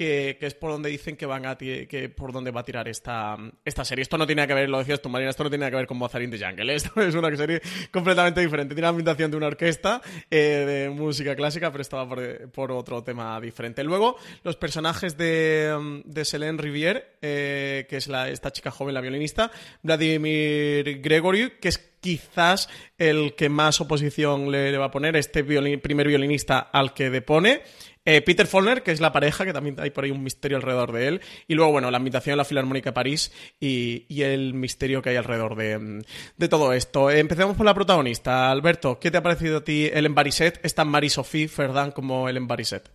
que, 0.00 0.38
es 0.40 0.54
por 0.54 0.70
donde 0.70 0.88
dicen 0.88 1.14
que 1.14 1.26
van 1.26 1.44
a 1.44 1.58
que 1.58 2.10
por 2.16 2.32
donde 2.32 2.50
va 2.50 2.62
a 2.62 2.64
tirar 2.64 2.88
esta, 2.88 3.36
esta 3.62 3.84
serie. 3.84 4.00
Esto 4.00 4.16
no 4.16 4.26
tiene 4.26 4.46
que 4.46 4.54
ver, 4.54 4.70
lo 4.70 4.78
decías 4.78 5.02
tú, 5.02 5.10
Marina, 5.10 5.28
esto 5.28 5.44
no 5.44 5.50
tiene 5.50 5.68
que 5.68 5.76
ver 5.76 5.86
con 5.86 5.98
Mozart 5.98 6.24
in 6.24 6.30
the 6.30 6.38
Jungle. 6.38 6.74
Esto 6.80 6.98
es 7.02 7.14
una 7.14 7.36
serie 7.36 7.60
completamente 7.90 8.40
diferente. 8.40 8.74
Tiene 8.74 8.86
la 8.86 8.88
ambientación 8.88 9.30
de 9.30 9.36
una 9.36 9.48
orquesta 9.48 10.00
eh, 10.30 10.38
de 10.38 10.88
música 10.88 11.36
clásica, 11.36 11.70
pero 11.70 11.82
estaba 11.82 12.08
por, 12.08 12.50
por, 12.50 12.72
otro 12.72 13.02
tema 13.02 13.38
diferente. 13.42 13.84
Luego, 13.84 14.16
los 14.42 14.56
personajes 14.56 15.18
de, 15.18 16.02
de 16.06 16.24
Selene 16.24 16.56
Rivière, 16.56 17.18
eh, 17.20 17.86
que 17.86 17.98
es 17.98 18.08
la, 18.08 18.30
esta 18.30 18.52
chica 18.52 18.70
joven, 18.70 18.94
la 18.94 19.02
violinista, 19.02 19.50
Vladimir 19.82 21.02
Gregory, 21.02 21.58
que 21.60 21.68
es 21.68 21.90
quizás 22.00 22.68
el 22.98 23.34
que 23.34 23.48
más 23.48 23.80
oposición 23.80 24.50
le, 24.50 24.76
va 24.76 24.86
a 24.86 24.90
poner, 24.90 25.16
este 25.16 25.44
primer 25.44 26.08
violinista 26.08 26.58
al 26.58 26.94
que 26.94 27.10
depone. 27.10 27.62
Eh, 28.06 28.22
Peter 28.22 28.46
Follner, 28.46 28.82
que 28.82 28.92
es 28.92 29.00
la 29.00 29.12
pareja, 29.12 29.44
que 29.44 29.52
también 29.52 29.78
hay 29.78 29.90
por 29.90 30.04
ahí 30.04 30.10
un 30.10 30.22
misterio 30.22 30.56
alrededor 30.56 30.92
de 30.92 31.08
él. 31.08 31.20
Y 31.46 31.54
luego, 31.54 31.72
bueno, 31.72 31.90
la 31.90 31.98
invitación 31.98 32.34
a 32.34 32.36
la 32.38 32.44
Filarmónica 32.44 32.90
de 32.90 32.94
París 32.94 33.30
y, 33.60 34.06
el 34.22 34.54
misterio 34.54 35.02
que 35.02 35.10
hay 35.10 35.16
alrededor 35.16 35.54
de, 35.54 36.02
de 36.36 36.48
todo 36.48 36.72
esto. 36.72 37.10
Empecemos 37.10 37.56
por 37.56 37.66
la 37.66 37.74
protagonista. 37.74 38.50
Alberto, 38.50 38.98
¿qué 38.98 39.10
te 39.10 39.18
ha 39.18 39.22
parecido 39.22 39.58
a 39.58 39.64
ti 39.64 39.90
el 39.92 40.08
Barisset? 40.08 40.60
Es 40.64 40.74
tan 40.74 40.88
Marie-Sophie 40.88 41.48
Ferdin 41.48 41.90
como 41.90 42.28
el 42.28 42.40
Barisset. 42.40 42.90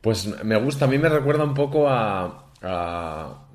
Pues 0.00 0.26
me 0.44 0.56
gusta, 0.56 0.84
a 0.84 0.88
mí 0.88 0.98
me 0.98 1.08
recuerda 1.08 1.44
un 1.44 1.54
poco 1.54 1.88
a, 1.88 2.50
a, 2.60 3.48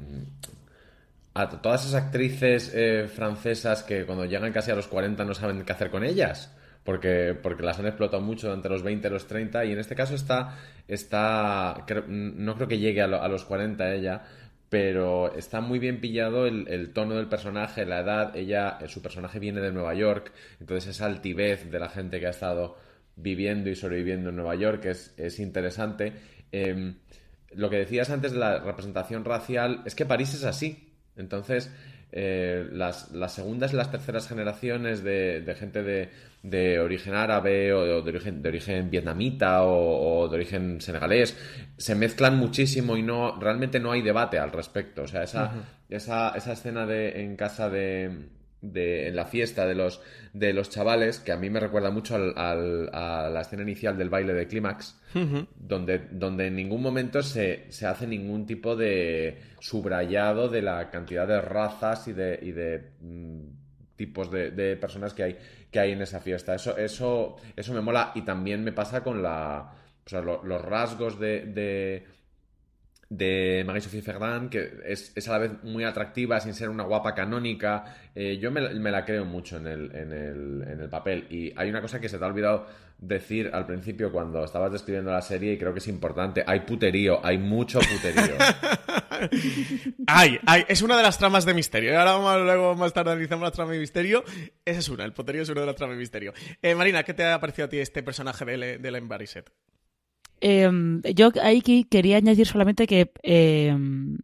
a 1.33 1.49
todas 1.61 1.85
esas 1.85 2.03
actrices 2.03 2.71
eh, 2.73 3.09
francesas 3.13 3.83
que 3.83 4.05
cuando 4.05 4.25
llegan 4.25 4.53
casi 4.53 4.71
a 4.71 4.75
los 4.75 4.87
40 4.87 5.25
no 5.25 5.33
saben 5.33 5.63
qué 5.63 5.71
hacer 5.71 5.89
con 5.89 6.03
ellas 6.05 6.51
porque, 6.87 7.35
porque 7.43 7.63
las 7.63 7.77
han 7.79 7.87
explotado 7.87 8.23
mucho 8.23 8.53
entre 8.53 8.71
los 8.71 8.81
20 8.81 9.09
y 9.09 9.11
los 9.11 9.27
30 9.27 9.65
y 9.65 9.73
en 9.73 9.79
este 9.79 9.93
caso 9.93 10.15
está, 10.15 10.57
está 10.87 11.85
no 12.07 12.55
creo 12.55 12.69
que 12.69 12.79
llegue 12.79 13.01
a, 13.01 13.07
lo, 13.07 13.21
a 13.21 13.27
los 13.27 13.43
40 13.43 13.93
ella, 13.93 14.23
pero 14.69 15.35
está 15.35 15.59
muy 15.59 15.79
bien 15.79 15.99
pillado 15.99 16.47
el, 16.47 16.93
tono 16.93 17.15
del 17.15 17.27
personaje, 17.27 17.85
la 17.85 17.99
edad, 17.99 18.33
ella, 18.37 18.79
su 18.87 19.01
personaje 19.01 19.37
viene 19.37 19.59
de 19.59 19.73
Nueva 19.73 19.95
York, 19.95 20.31
entonces 20.61 20.95
esa 20.95 21.07
altivez 21.07 21.69
de 21.69 21.77
la 21.77 21.89
gente 21.89 22.21
que 22.21 22.27
ha 22.27 22.29
estado 22.29 22.77
viviendo 23.17 23.69
y 23.69 23.75
sobreviviendo 23.75 24.29
en 24.29 24.37
Nueva 24.37 24.55
York 24.55 24.85
es, 24.85 25.13
es 25.17 25.41
interesante. 25.41 26.13
Eh, 26.53 26.93
lo 27.51 27.69
que 27.69 27.79
decías 27.79 28.09
antes 28.11 28.31
de 28.31 28.39
la 28.39 28.59
representación 28.59 29.25
racial 29.25 29.81
es 29.83 29.93
que 29.93 30.05
París 30.05 30.33
es 30.33 30.45
así. 30.45 30.93
Entonces, 31.17 31.69
eh, 32.11 32.67
las, 32.71 33.09
segundas 33.33 33.73
y 33.73 33.75
las 33.75 33.91
terceras 33.91 34.27
generaciones 34.29 35.03
de, 35.03 35.55
gente 35.59 35.83
de, 35.83 36.09
origen 36.79 37.13
árabe 37.13 37.73
o 37.73 38.03
de, 38.03 38.09
origen, 38.09 38.41
de 38.41 38.49
origen 38.49 38.89
vietnamita 38.89 39.63
o, 39.63 40.27
de 40.29 40.35
origen 40.35 40.81
senegalés 40.81 41.37
se 41.77 41.95
mezclan 41.95 42.37
muchísimo 42.37 42.97
y 42.97 43.03
no 43.03 43.39
realmente 43.39 43.79
no 43.79 43.91
hay 43.91 44.01
debate 44.01 44.39
al 44.39 44.51
respecto. 44.51 45.03
O 45.03 45.07
sea, 45.07 45.23
esa, 45.23 45.51
esa, 45.89 46.29
esa 46.35 46.53
escena 46.53 46.85
de, 46.85 47.21
en 47.21 47.35
casa 47.35 47.69
de, 47.69 48.29
de, 48.61 49.07
en 49.07 49.15
la 49.15 49.25
fiesta 49.25 49.65
de 49.65 49.75
los, 49.75 50.01
de 50.33 50.53
los 50.53 50.69
chavales, 50.69 51.19
que 51.19 51.31
a 51.31 51.37
mí 51.37 51.49
me 51.49 51.59
recuerda 51.59 51.91
mucho 51.91 52.15
al, 52.15 52.33
a 52.93 53.29
la 53.29 53.41
escena 53.41 53.63
inicial 53.63 53.97
del 53.97 54.09
baile 54.09 54.33
de 54.33 54.47
Clímax, 54.47 54.99
donde, 55.55 55.99
donde 56.11 56.47
en 56.47 56.55
ningún 56.55 56.81
momento 56.81 57.21
se, 57.23 57.65
se, 57.69 57.85
hace 57.85 58.07
ningún 58.07 58.45
tipo 58.45 58.75
de 58.75 59.41
subrayado 59.59 60.49
de 60.49 60.61
la 60.61 60.89
cantidad 60.89 61.27
de 61.27 61.41
razas 61.41 62.07
y 62.07 62.13
de, 62.13 62.39
y 62.41 62.51
de 62.51 62.91
mm, 63.01 63.41
tipos 63.95 64.29
de, 64.31 64.77
personas 64.79 65.13
que 65.13 65.23
hay, 65.23 65.37
que 65.71 65.79
hay 65.79 65.91
en 65.91 66.01
esa 66.01 66.19
fiesta. 66.19 66.55
Eso, 66.55 66.77
eso, 66.77 67.37
eso 67.55 67.73
me 67.73 67.81
mola 67.81 68.11
y 68.15 68.21
también 68.21 68.63
me 68.63 68.71
pasa 68.71 69.03
con 69.03 69.21
la, 69.21 69.71
los 70.11 70.61
rasgos 70.61 71.19
de 71.19 72.05
de 73.09 73.63
Marie-Sophie 73.65 74.01
Ferrand, 74.01 74.49
que 74.49 74.69
es, 74.85 75.27
a 75.27 75.31
la 75.31 75.37
vez 75.37 75.63
muy 75.63 75.83
atractiva 75.83 76.39
sin 76.39 76.53
ser 76.53 76.69
una 76.69 76.83
guapa 76.83 77.13
canónica. 77.13 77.85
Eh, 78.13 78.37
yo 78.37 78.51
me, 78.51 78.61
la 78.61 79.05
creo 79.05 79.25
mucho 79.25 79.57
en 79.57 79.67
el, 79.67 79.95
en, 79.95 80.11
el, 80.11 80.63
en 80.67 80.81
el, 80.81 80.89
papel. 80.89 81.25
Y 81.29 81.53
hay 81.55 81.69
una 81.69 81.81
cosa 81.81 82.01
que 82.01 82.09
se 82.09 82.17
te 82.17 82.23
ha 82.23 82.27
olvidado 82.27 82.67
decir 82.97 83.49
al 83.53 83.65
principio 83.65 84.11
cuando 84.11 84.43
estabas 84.43 84.71
describiendo 84.71 85.11
la 85.11 85.21
serie 85.21 85.53
y 85.53 85.57
creo 85.57 85.71
que 85.71 85.79
es 85.79 85.87
importante. 85.87 86.43
Hay 86.45 86.61
puterío, 86.61 87.25
hay 87.25 87.37
mucho 87.37 87.79
puterío. 87.79 88.35
hay, 90.07 90.39
es 90.67 90.81
una 90.81 90.97
de 90.97 91.03
las 91.03 91.17
tramas 91.17 91.45
de 91.45 91.53
misterio. 91.53 91.99
Ahora 91.99 92.37
luego 92.43 92.75
más 92.75 92.93
tarde 92.93 93.11
analizamos 93.11 93.43
la 93.43 93.51
trama 93.51 93.73
de 93.73 93.79
misterio. 93.79 94.23
Esa 94.65 94.79
es 94.79 94.89
una, 94.89 95.05
el 95.05 95.13
puterío 95.13 95.41
es 95.41 95.49
una 95.49 95.61
de 95.61 95.67
las 95.67 95.75
tramas 95.75 95.95
de 95.95 95.99
misterio. 95.99 96.33
Eh, 96.61 96.75
Marina, 96.75 97.03
¿qué 97.03 97.13
te 97.13 97.25
ha 97.25 97.39
parecido 97.39 97.65
a 97.65 97.69
ti 97.69 97.77
este 97.77 98.03
personaje 98.03 98.45
de, 98.45 98.91
la 98.91 98.97
Embarrassed? 98.97 99.45
Em, 100.39 101.01
yo 101.15 101.31
ahí 101.41 101.61
quería 101.89 102.17
añadir 102.17 102.45
solamente 102.45 102.85
que, 102.85 103.11
em, 103.23 104.17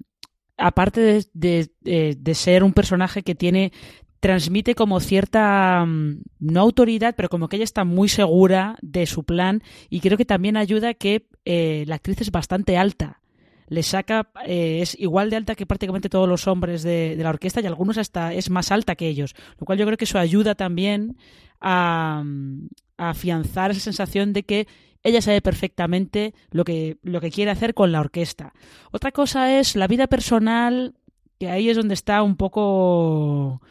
aparte 0.57 1.21
de, 1.33 2.33
ser 2.35 2.63
un 2.63 2.73
personaje 2.73 3.23
que 3.23 3.35
tiene 3.35 3.71
transmite 4.19 4.73
como 4.73 5.01
cierta, 5.01 5.83
mm, 5.85 6.21
no 6.39 6.61
autoridad, 6.61 7.13
pero 7.17 7.27
como 7.27 7.49
que 7.49 7.57
ella 7.57 7.65
está 7.65 7.83
muy 7.83 8.07
segura 8.07 8.77
de 8.81 9.05
su 9.05 9.25
plan 9.25 9.61
y 9.89 9.99
creo 9.99 10.17
que 10.17 10.23
también 10.23 10.55
ayuda 10.55 10.93
que 10.93 11.27
eh, 11.43 11.83
la 11.87 11.95
actriz 11.95 12.21
es 12.21 12.31
bastante 12.31 12.77
alta. 12.77 13.19
Le 13.73 13.81
saca, 13.81 14.29
eh, 14.45 14.79
es 14.81 14.95
igual 14.99 15.31
de 15.31 15.37
alta 15.37 15.55
que 15.55 15.65
prácticamente 15.65 16.09
todos 16.09 16.29
los 16.29 16.47
hombres 16.47 16.83
de, 16.83 17.15
la 17.17 17.29
orquesta 17.29 17.59
y 17.59 17.65
algunos 17.65 17.97
hasta 17.97 18.33
es 18.33 18.51
más 18.51 18.71
alta 18.71 18.95
que 18.95 19.07
ellos, 19.07 19.35
lo 19.59 19.65
cual 19.65 19.79
yo 19.79 19.85
creo 19.85 19.97
que 19.97 20.05
eso 20.05 20.19
ayuda 20.19 20.53
también 20.53 21.17
a, 21.59 22.23
a 22.97 23.09
afianzar 23.09 23.71
esa 23.71 23.79
sensación 23.79 24.31
de 24.33 24.43
que 24.43 24.67
ella 25.03 25.21
sabe 25.21 25.41
perfectamente 25.41 26.33
lo 26.51 26.63
que, 26.63 26.97
lo 27.03 27.19
que 27.19 27.31
quiere 27.31 27.51
hacer 27.51 27.73
con 27.73 27.91
la 27.91 27.99
orquesta. 27.99 28.53
Otra 28.91 29.11
cosa 29.11 29.59
es 29.59 29.75
la 29.75 29.87
vida 29.87 30.07
personal, 30.07 30.93
que 31.39 31.49
ahí 31.49 31.69
es 31.69 31.77
donde 31.77 31.93
está 31.93 32.23
un 32.23 32.37
poco 32.37 33.61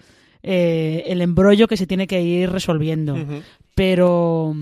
eh, 0.43 1.05
el 1.07 1.23
embrollo 1.23 1.69
que 1.69 1.77
se 1.77 1.87
tiene 1.87 2.07
que 2.07 2.21
ir 2.23 2.51
resolviendo. 2.51 3.17
Pero 3.75 4.55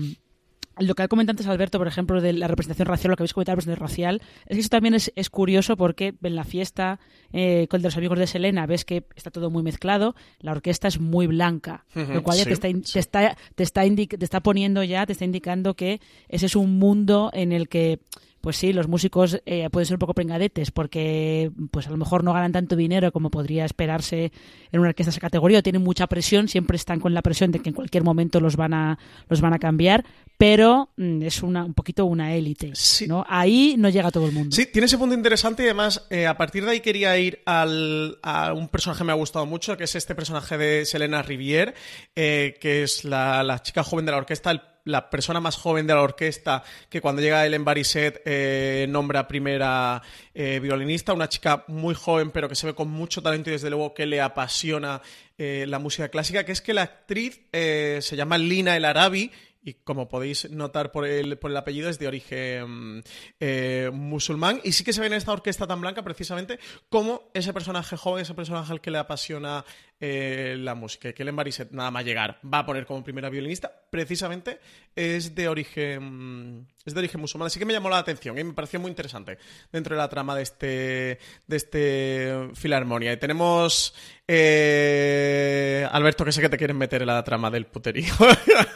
lo 0.81 0.95
que 0.95 1.03
ha 1.03 1.07
comentado 1.07 1.33
antes 1.33 1.47
Alberto, 1.47 1.77
por 1.77 1.87
ejemplo, 1.87 2.21
de 2.21 2.33
la 2.33 2.47
representación 2.47 2.87
racial, 2.87 3.11
lo 3.11 3.17
que 3.17 3.23
habéis 3.23 3.33
comentado 3.33 3.55
de 3.55 3.61
la 3.61 3.75
representación 3.75 3.87
racial, 3.87 4.21
es 4.45 4.55
que 4.55 4.59
eso 4.59 4.69
también 4.69 4.93
es, 4.93 5.29
curioso 5.29 5.77
porque 5.77 6.13
en 6.21 6.35
la 6.35 6.43
fiesta 6.43 6.99
eh, 7.31 7.67
con 7.69 7.81
los 7.81 7.95
amigos 7.95 8.19
de 8.19 8.27
Selena 8.27 8.65
ves 8.65 8.85
que 8.85 9.05
está 9.15 9.31
todo 9.31 9.49
muy 9.49 9.63
mezclado, 9.63 10.15
la 10.39 10.51
orquesta 10.51 10.87
es 10.87 10.99
muy 10.99 11.27
blanca, 11.27 11.85
lo 11.95 12.23
cual 12.23 12.37
ya 12.37 12.45
te, 12.45 12.53
está, 12.53 12.67
te, 12.67 12.99
está, 12.99 13.37
te, 13.55 13.63
está 13.63 13.81
te 13.83 14.25
está 14.25 14.39
poniendo 14.41 14.83
ya, 14.83 15.05
te 15.05 15.13
está 15.13 15.25
indicando 15.25 15.75
que 15.75 16.01
ese 16.27 16.47
es 16.47 16.55
un 16.55 16.79
mundo 16.79 17.31
en 17.33 17.51
el 17.51 17.69
que 17.69 17.99
pues 18.41 18.57
sí, 18.57 18.73
los 18.73 18.87
músicos 18.87 19.41
eh, 19.45 19.69
pueden 19.69 19.85
ser 19.85 19.95
un 19.95 19.99
poco 19.99 20.13
pringadetes 20.13 20.71
porque 20.71 21.51
pues 21.69 21.87
a 21.87 21.91
lo 21.91 21.97
mejor 21.97 22.23
no 22.23 22.33
ganan 22.33 22.51
tanto 22.51 22.75
dinero 22.75 23.11
como 23.11 23.29
podría 23.29 23.65
esperarse 23.65 24.31
en 24.71 24.79
una 24.79 24.89
orquesta 24.89 25.09
de 25.09 25.11
esa 25.11 25.21
categoría, 25.21 25.59
o 25.59 25.63
tienen 25.63 25.83
mucha 25.83 26.07
presión, 26.07 26.47
siempre 26.47 26.75
están 26.75 26.99
con 26.99 27.13
la 27.13 27.21
presión 27.21 27.51
de 27.51 27.59
que 27.59 27.69
en 27.69 27.75
cualquier 27.75 28.03
momento 28.03 28.39
los 28.39 28.55
van 28.55 28.73
a, 28.73 28.99
los 29.29 29.41
van 29.41 29.53
a 29.53 29.59
cambiar, 29.59 30.03
pero 30.37 30.89
mm, 30.97 31.21
es 31.21 31.43
una, 31.43 31.63
un 31.63 31.73
poquito 31.73 32.05
una 32.05 32.33
élite. 32.33 32.73
¿no? 33.07 33.23
Ahí 33.29 33.75
no 33.77 33.89
llega 33.89 34.09
todo 34.09 34.25
el 34.25 34.31
mundo. 34.31 34.55
Sí, 34.55 34.65
tiene 34.65 34.87
ese 34.87 34.97
punto 34.97 35.13
interesante 35.13 35.63
y 35.63 35.65
además 35.65 36.07
eh, 36.09 36.25
a 36.25 36.35
partir 36.35 36.65
de 36.65 36.71
ahí 36.71 36.79
quería 36.79 37.17
ir 37.17 37.41
al, 37.45 38.17
a 38.23 38.53
un 38.53 38.67
personaje 38.67 38.99
que 38.99 39.05
me 39.05 39.11
ha 39.11 39.15
gustado 39.15 39.45
mucho, 39.45 39.77
que 39.77 39.83
es 39.83 39.95
este 39.95 40.15
personaje 40.15 40.57
de 40.57 40.85
Selena 40.85 41.23
Rivière, 41.23 41.73
eh, 42.15 42.57
que 42.59 42.83
es 42.83 43.03
la, 43.03 43.43
la, 43.43 43.61
chica 43.61 43.83
joven 43.83 44.05
de 44.05 44.11
la 44.11 44.17
orquesta, 44.17 44.49
el 44.49 44.61
la 44.85 45.09
persona 45.09 45.39
más 45.39 45.55
joven 45.55 45.87
de 45.87 45.93
la 45.93 46.01
orquesta 46.01 46.63
que 46.89 47.01
cuando 47.01 47.21
llega 47.21 47.45
el 47.45 47.53
Embariset 47.53 48.21
eh, 48.25 48.85
nombra 48.89 49.27
primera 49.27 50.01
eh, 50.33 50.59
violinista, 50.61 51.13
una 51.13 51.29
chica 51.29 51.63
muy 51.67 51.93
joven 51.93 52.31
pero 52.31 52.49
que 52.49 52.55
se 52.55 52.67
ve 52.67 52.75
con 52.75 52.89
mucho 52.89 53.21
talento 53.21 53.49
y 53.49 53.53
desde 53.53 53.69
luego 53.69 53.93
que 53.93 54.05
le 54.05 54.21
apasiona 54.21 55.01
eh, 55.37 55.65
la 55.67 55.79
música 55.79 56.09
clásica, 56.09 56.43
que 56.43 56.51
es 56.51 56.61
que 56.61 56.73
la 56.73 56.83
actriz 56.83 57.41
se 57.51 58.15
llama 58.15 58.37
Lina 58.37 58.75
El 58.77 58.85
Arabi 58.85 59.31
y 59.63 59.75
como 59.75 60.09
podéis 60.09 60.49
notar 60.49 60.91
por 60.91 61.05
el, 61.05 61.37
por 61.37 61.51
el 61.51 61.57
apellido 61.57 61.89
es 61.89 61.99
de 61.99 62.07
origen 62.07 63.03
eh, 63.39 63.91
musulmán. 63.93 64.59
Y 64.63 64.71
sí 64.71 64.83
que 64.83 64.93
se 64.93 65.01
ve 65.01 65.07
en 65.07 65.13
esta 65.13 65.31
orquesta 65.31 65.67
tan 65.67 65.81
blanca 65.81 66.03
precisamente 66.03 66.59
como 66.89 67.29
ese 67.33 67.53
personaje 67.53 67.95
joven, 67.95 68.23
ese 68.23 68.33
personaje 68.33 68.71
al 68.71 68.81
que 68.81 68.91
le 68.91 68.97
apasiona 68.97 69.63
eh, 70.03 70.55
la 70.57 70.73
música, 70.73 71.13
que 71.13 71.21
el 71.21 71.31
Bariset 71.31 71.71
nada 71.71 71.91
más 71.91 72.03
llegar 72.03 72.39
va 72.43 72.59
a 72.59 72.65
poner 72.65 72.87
como 72.87 73.03
primera 73.03 73.29
violinista, 73.29 73.71
precisamente 73.89 74.59
es 74.95 75.35
de 75.35 75.47
origen 75.47 76.67
es 76.83 76.95
de 76.95 76.99
origen 76.99 77.21
musulmán, 77.21 77.45
así 77.45 77.59
que 77.59 77.65
me 77.65 77.73
llamó 77.73 77.89
la 77.89 77.99
atención 77.99 78.37
y 78.39 78.43
me 78.43 78.53
pareció 78.53 78.79
muy 78.79 78.89
interesante 78.89 79.37
dentro 79.71 79.95
de 79.95 80.01
la 80.01 80.09
trama 80.09 80.35
de 80.35 80.41
este 80.41 81.19
de 81.45 81.55
este 81.55 82.49
Filarmonia. 82.55 83.13
Y 83.13 83.17
tenemos 83.17 83.93
eh, 84.33 85.85
Alberto, 85.91 86.23
que 86.23 86.31
sé 86.31 86.39
que 86.39 86.47
te 86.47 86.57
quieren 86.57 86.77
meter 86.77 87.01
en 87.01 87.07
la 87.07 87.21
trama 87.21 87.51
del 87.51 87.65
puterío. 87.65 88.13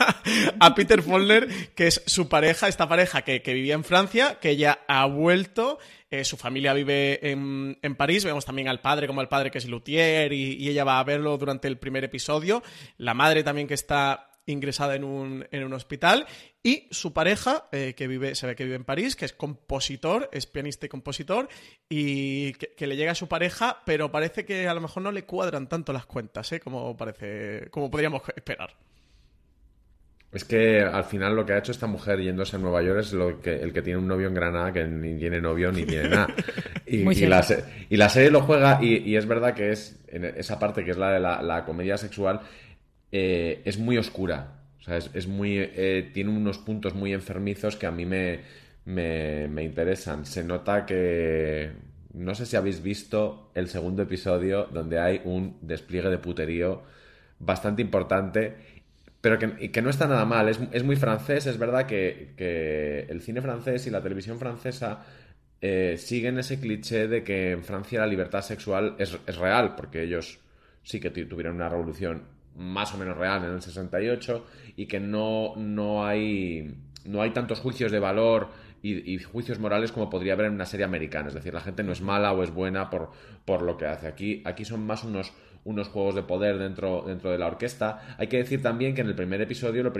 a 0.59 0.75
Peter 0.75 1.01
Follner, 1.01 1.47
que 1.73 1.87
es 1.87 2.03
su 2.05 2.27
pareja, 2.27 2.67
esta 2.67 2.89
pareja 2.89 3.21
que, 3.21 3.39
vivía 3.39 3.73
en 3.73 3.85
Francia, 3.85 4.37
que 4.41 4.57
ya 4.57 4.79
ha 4.87 5.05
vuelto. 5.05 5.79
Eh, 6.15 6.23
su 6.23 6.37
familia 6.37 6.73
vive 6.73 7.19
en, 7.21 7.95
París. 7.97 8.23
Vemos 8.23 8.45
también 8.45 8.67
al 8.67 8.79
padre 8.79 9.07
como 9.07 9.21
al 9.21 9.27
padre 9.27 9.51
que 9.51 9.57
es 9.57 9.65
luthier 9.65 10.31
y, 10.31 10.69
ella 10.69 10.83
va 10.83 10.99
a 10.99 11.03
verlo 11.03 11.37
durante 11.37 11.67
el 11.67 11.77
primer 11.77 12.03
episodio. 12.03 12.63
La 12.97 13.13
madre 13.13 13.43
también 13.43 13.67
que 13.67 13.73
está 13.73 14.29
ingresada 14.45 14.95
en 14.95 15.03
un, 15.03 15.47
en 15.51 15.63
un 15.63 15.73
hospital 15.73 16.27
y 16.63 16.87
su 16.91 17.13
pareja, 17.13 17.67
eh, 17.71 17.95
que 17.97 18.07
vive, 18.07 18.35
se 18.35 18.45
ve 18.47 18.55
que 18.55 18.63
vive 18.63 18.75
en 18.75 18.85
París, 18.85 19.15
que 19.15 19.25
es 19.25 19.33
compositor, 19.33 20.29
es 20.31 20.45
pianista 20.45 20.85
y 20.85 20.89
compositor, 20.89 21.49
y 21.89 22.53
que, 22.53 22.87
le 22.87 22.95
llega 22.95 23.13
a 23.13 23.15
su 23.15 23.27
pareja, 23.27 23.81
pero 23.85 24.11
parece 24.11 24.45
que 24.45 24.67
a 24.67 24.73
lo 24.73 24.81
mejor 24.81 25.01
no 25.03 25.11
le 25.11 25.25
cuadran 25.25 25.67
tanto 25.67 25.93
las 25.93 26.05
cuentas, 26.05 26.51
¿eh? 26.51 26.59
como 26.59 26.95
parece, 26.95 27.69
como 27.71 27.89
podríamos 27.89 28.21
esperar. 28.35 28.75
Es 30.35 30.43
que 30.43 30.81
al 30.81 31.05
final 31.05 31.33
lo 31.33 31.45
que 31.45 31.53
ha 31.53 31.57
hecho 31.57 31.71
esta 31.71 31.87
mujer 31.87 32.19
yéndose 32.19 32.57
a 32.57 32.59
Nueva 32.59 32.83
York 32.83 32.99
es 32.99 33.13
lo 33.13 33.39
que, 33.39 33.55
el 33.55 33.71
que 33.71 33.81
tiene 33.81 33.99
un 33.99 34.07
novio 34.07 34.27
en 34.27 34.33
Granada 34.33 34.73
que 34.73 34.83
ni 34.83 35.17
tiene 35.17 35.39
novio 35.39 35.71
ni 35.71 35.85
tiene 35.85 36.09
nada. 36.09 36.27
Y, 36.87 37.03
la, 37.25 37.43
y 37.89 37.97
la, 37.97 38.09
serie 38.09 38.29
lo 38.29 38.41
juega 38.41 38.77
y, 38.79 39.15
es 39.15 39.25
verdad 39.25 39.55
que 39.55 39.71
es 39.71 39.99
en 40.07 40.23
esa 40.23 40.59
parte 40.59 40.85
que 40.85 40.91
es 40.91 40.97
la 40.97 41.13
de 41.13 41.19
la, 41.19 41.63
comedia 41.65 41.97
sexual 41.97 42.41
eh, 43.11 43.63
es 43.65 43.79
muy 43.79 43.97
oscura. 43.97 44.59
O 44.79 44.83
sea, 44.83 44.97
es, 44.97 45.27
muy 45.27 45.57
eh, 45.57 46.11
tiene 46.13 46.29
unos 46.29 46.59
puntos 46.59 46.93
muy 46.93 47.11
enfermizos 47.11 47.75
que 47.75 47.87
a 47.87 47.91
mí 47.91 48.05
me, 48.05 48.41
me, 48.85 49.47
me 49.47 49.63
interesan. 49.63 50.27
Se 50.27 50.43
nota 50.43 50.85
que 50.85 51.71
no 52.13 52.35
sé 52.35 52.45
si 52.45 52.55
habéis 52.55 52.83
visto 52.83 53.49
el 53.55 53.67
segundo 53.67 54.03
episodio 54.03 54.65
donde 54.71 54.99
hay 54.99 55.21
un 55.25 55.57
despliegue 55.61 56.09
de 56.09 56.19
puterío 56.19 56.83
bastante 57.39 57.81
importante 57.81 58.74
pero 59.25 59.39
que, 59.39 59.81
no 59.81 59.89
está 59.89 60.05
nada 60.05 60.23
mal. 60.23 60.49
Es, 60.49 60.83
muy 60.83 60.97
francés, 60.97 61.47
es 61.47 61.57
verdad 61.57 61.87
que, 61.87 63.05
el 63.09 63.21
cine 63.21 63.41
francés 63.41 63.87
y 63.87 63.89
la 63.89 63.99
televisión 63.99 64.37
francesa 64.37 65.03
eh, 65.61 65.95
siguen 65.97 66.37
ese 66.37 66.59
cliché 66.59 67.07
de 67.07 67.23
que 67.23 67.49
en 67.49 67.63
Francia 67.63 68.01
la 68.01 68.05
libertad 68.05 68.43
sexual 68.43 68.95
es, 68.99 69.17
real, 69.35 69.73
porque 69.73 70.03
ellos 70.03 70.37
sí 70.83 70.99
que 70.99 71.09
tuvieron 71.09 71.55
una 71.55 71.69
revolución 71.69 72.21
más 72.55 72.93
o 72.93 72.99
menos 72.99 73.17
real 73.17 73.43
en 73.45 73.53
el 73.53 73.63
68 73.63 74.45
y 74.75 74.85
que 74.85 74.99
no, 74.99 75.55
no, 75.57 76.05
hay, 76.05 76.75
no 77.05 77.23
hay 77.23 77.31
tantos 77.31 77.61
juicios 77.61 77.91
de 77.91 77.97
valor 77.97 78.49
y, 78.83 79.17
juicios 79.17 79.57
morales 79.57 79.91
como 79.91 80.07
podría 80.07 80.33
haber 80.33 80.45
en 80.45 80.53
una 80.53 80.67
serie 80.67 80.85
americana. 80.85 81.29
Es 81.29 81.33
decir, 81.33 81.51
la 81.51 81.61
gente 81.61 81.81
no 81.81 81.93
es 81.93 82.01
mala 82.01 82.31
o 82.31 82.43
es 82.43 82.51
buena 82.51 82.91
por, 82.91 83.09
por 83.43 83.63
lo 83.63 83.75
que 83.75 83.87
hace. 83.87 84.05
Aquí, 84.05 84.43
aquí 84.45 84.65
son 84.65 84.85
más 84.85 85.03
unos, 85.03 85.33
unos 85.65 85.87
juegos 85.89 86.15
de 86.15 86.23
poder 86.23 86.57
dentro, 86.57 87.03
dentro 87.05 87.31
de 87.31 87.37
la 87.39 87.47
orquesta. 87.47 88.15
Hay 88.17 88.27
que 88.27 88.37
decir 88.37 88.61
también 88.61 88.95
que 88.95 89.01
en 89.01 89.07
el 89.07 89.15
primer 89.15 89.41
episodio 89.41 89.83
lo 89.83 89.91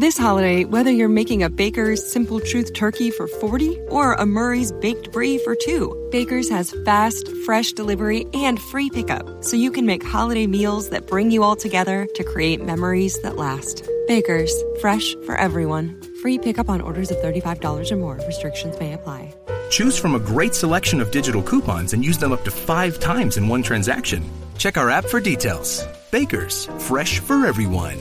This 0.00 0.18
holiday, 0.18 0.64
whether 0.64 0.90
you're 0.90 1.08
making 1.08 1.42
a 1.42 1.50
Baker's 1.50 2.02
Simple 2.12 2.40
Truth 2.40 2.72
turkey 2.72 3.10
for 3.10 3.28
40 3.28 3.78
or 3.90 4.14
a 4.14 4.24
Murray's 4.24 4.72
Baked 4.72 5.12
Brie 5.12 5.38
for 5.44 5.54
2, 5.54 6.08
Baker's 6.10 6.48
has 6.48 6.74
fast, 6.84 7.28
fresh 7.44 7.72
delivery 7.72 8.26
and 8.34 8.58
free 8.58 8.90
pickup, 8.90 9.44
so 9.44 9.56
you 9.56 9.70
can 9.70 9.86
make 9.86 10.02
holiday 10.02 10.46
meals 10.46 10.88
that 10.88 11.06
bring 11.06 11.30
you 11.30 11.42
all 11.42 11.56
together 11.56 12.08
to 12.14 12.24
create 12.24 12.64
memories 12.64 13.20
that 13.22 13.36
last. 13.36 13.86
Baker's, 14.08 14.52
fresh 14.80 15.14
for 15.26 15.36
everyone. 15.36 16.00
Free 16.22 16.38
pickup 16.38 16.68
on 16.68 16.80
orders 16.80 17.10
of 17.10 17.18
$35 17.18 17.92
or 17.92 17.96
more. 17.96 18.18
Restrictions 18.26 18.78
may 18.80 18.94
apply. 18.94 19.34
Choose 19.70 19.96
from 19.98 20.14
a 20.14 20.18
great 20.18 20.54
selection 20.54 21.00
of 21.00 21.10
digital 21.10 21.42
coupons 21.42 21.92
and 21.92 22.04
use 22.04 22.18
them 22.18 22.32
up 22.32 22.44
to 22.44 22.50
five 22.50 22.98
times 22.98 23.36
in 23.36 23.46
one 23.46 23.62
transaction. 23.62 24.24
Check 24.58 24.76
our 24.76 24.90
app 24.90 25.04
for 25.04 25.20
details. 25.20 25.86
Baker's, 26.10 26.68
fresh 26.78 27.20
for 27.20 27.46
everyone. 27.46 27.98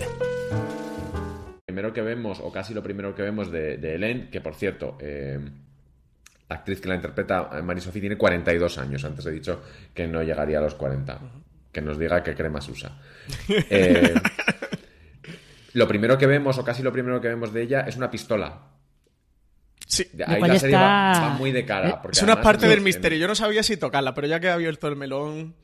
Primero 1.65 1.93
que 1.93 2.01
vemos, 2.01 2.39
o 2.41 2.51
casi 2.51 2.74
lo 2.74 2.84
primero 2.84 3.15
que 3.15 3.22
vemos 3.24 3.50
de, 3.51 3.77
de 3.77 3.96
Helen, 3.96 4.29
que 4.29 4.41
por 4.41 4.55
cierto, 4.55 4.98
eh, 5.00 5.39
la 6.50 6.55
actriz 6.55 6.81
que 6.81 6.89
la 6.89 6.96
interpreta, 6.96 7.50
eh, 7.53 7.62
Marie-Sophie, 7.62 8.01
tiene 8.01 8.17
42 8.17 8.77
años. 8.77 9.03
Antes 9.05 9.25
he 9.25 9.31
dicho 9.31 9.62
que 9.93 10.08
no 10.08 10.22
llegaría 10.22 10.60
a 10.60 10.62
los 10.62 10.75
40. 10.75 11.20
Que 11.72 11.81
nos 11.81 11.98
diga 11.98 12.22
qué 12.24 12.36
cremas 12.36 12.67
usa. 12.67 12.98
Eh, 13.70 14.13
lo 15.74 15.88
primero 15.88 16.17
que 16.17 16.27
vemos, 16.27 16.58
o 16.58 16.65
casi 16.65 16.84
lo 16.84 16.91
primero 16.91 17.22
que 17.22 17.29
vemos 17.29 17.53
de 17.53 17.62
ella, 17.62 17.81
es 17.81 17.96
una 17.96 18.12
pistola. 18.12 18.67
Sí. 19.88 20.05
Ahí 20.27 20.41
la 20.41 20.60
serie 20.60 20.75
va, 20.75 21.20
va 21.22 21.29
muy 21.29 21.51
de 21.53 21.65
cara. 21.65 22.01
Es 22.12 22.22
una 22.22 22.41
parte 22.41 22.67
del 22.67 22.81
misterio. 22.81 23.17
Yo 23.17 23.27
no 23.27 23.36
sabía 23.36 23.63
si 23.63 23.77
tocarla, 23.77 24.13
pero 24.13 24.27
ya 24.27 24.41
que 24.41 24.50
ha 24.50 24.53
abierto 24.55 24.89
el 24.89 24.98
melón. 24.98 25.55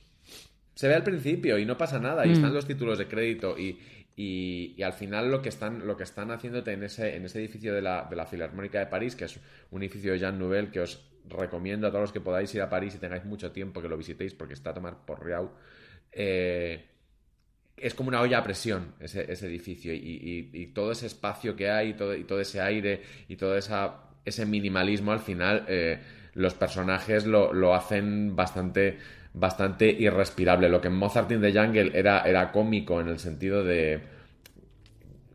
Se 0.77 0.87
ve 0.87 0.93
al 0.93 1.03
principio 1.03 1.57
y 1.57 1.65
no 1.65 1.75
pasa 1.75 1.97
nada. 1.99 2.23
Y 2.25 2.29
Mm. 2.29 2.33
están 2.33 2.53
los 2.53 2.67
títulos 2.67 2.99
de 2.99 3.07
crédito. 3.07 3.57
Y, 3.57 3.79
y, 4.15 4.75
y 4.77 4.83
al 4.83 4.93
final 4.93 5.31
lo 5.31 5.41
que 5.41 5.49
están, 5.49 5.87
lo 5.87 5.97
que 5.97 6.03
están 6.03 6.29
haciéndote 6.29 6.71
en 6.73 6.83
ese, 6.83 7.15
en 7.15 7.25
ese 7.25 7.39
edificio 7.39 7.73
de 7.73 7.81
la, 7.81 8.05
de 8.09 8.15
la 8.15 8.25
Filarmónica 8.27 8.77
de 8.79 8.85
París, 8.85 9.15
que 9.15 9.25
es 9.25 9.39
un 9.71 9.81
edificio 9.81 10.11
de 10.11 10.19
Jean 10.19 10.37
Nouvel 10.37 10.69
que 10.69 10.81
os 10.81 11.03
recomiendo 11.29 11.87
a 11.87 11.89
todos 11.89 12.01
los 12.03 12.11
que 12.13 12.21
podáis 12.21 12.53
ir 12.55 12.61
a 12.61 12.69
París 12.69 12.93
y 12.95 12.99
tengáis 12.99 13.25
mucho 13.25 13.51
tiempo 13.51 13.81
que 13.81 13.89
lo 13.89 13.97
visitéis 13.97 14.33
porque 14.35 14.53
está 14.53 14.69
a 14.69 14.73
tomar 14.75 15.03
por 15.05 15.23
riau. 15.25 15.49
Eh, 16.11 16.85
es 17.75 17.93
como 17.93 18.09
una 18.09 18.21
olla 18.21 18.39
a 18.39 18.43
presión 18.43 18.93
ese, 18.99 19.31
ese 19.31 19.45
edificio 19.47 19.93
y, 19.93 19.97
y- 19.97 20.49
y 20.53 20.67
todo 20.67 20.91
ese 20.91 21.05
espacio 21.07 21.55
que 21.55 21.69
hay 21.69 21.89
y 21.89 21.93
todo, 21.93 22.15
y 22.15 22.23
todo 22.23 22.39
ese 22.39 22.59
aire 22.61 23.01
y 23.27 23.35
todo 23.35 23.55
esa, 23.57 24.03
ese 24.25 24.45
minimalismo 24.45 25.11
al 25.11 25.19
final 25.19 25.65
eh, 25.67 25.99
los 26.33 26.53
personajes 26.55 27.25
lo, 27.25 27.53
lo 27.53 27.75
hacen 27.75 28.35
bastante 28.35 28.97
bastante 29.33 29.89
irrespirable 29.89 30.69
lo 30.69 30.81
que 30.81 30.87
en 30.87 30.95
Mozart 30.95 31.31
in 31.31 31.41
the 31.41 31.53
Jungle 31.53 31.91
era, 31.93 32.21
era 32.21 32.51
cómico 32.51 32.99
en 33.01 33.09
el 33.09 33.19
sentido 33.19 33.63
de 33.63 34.01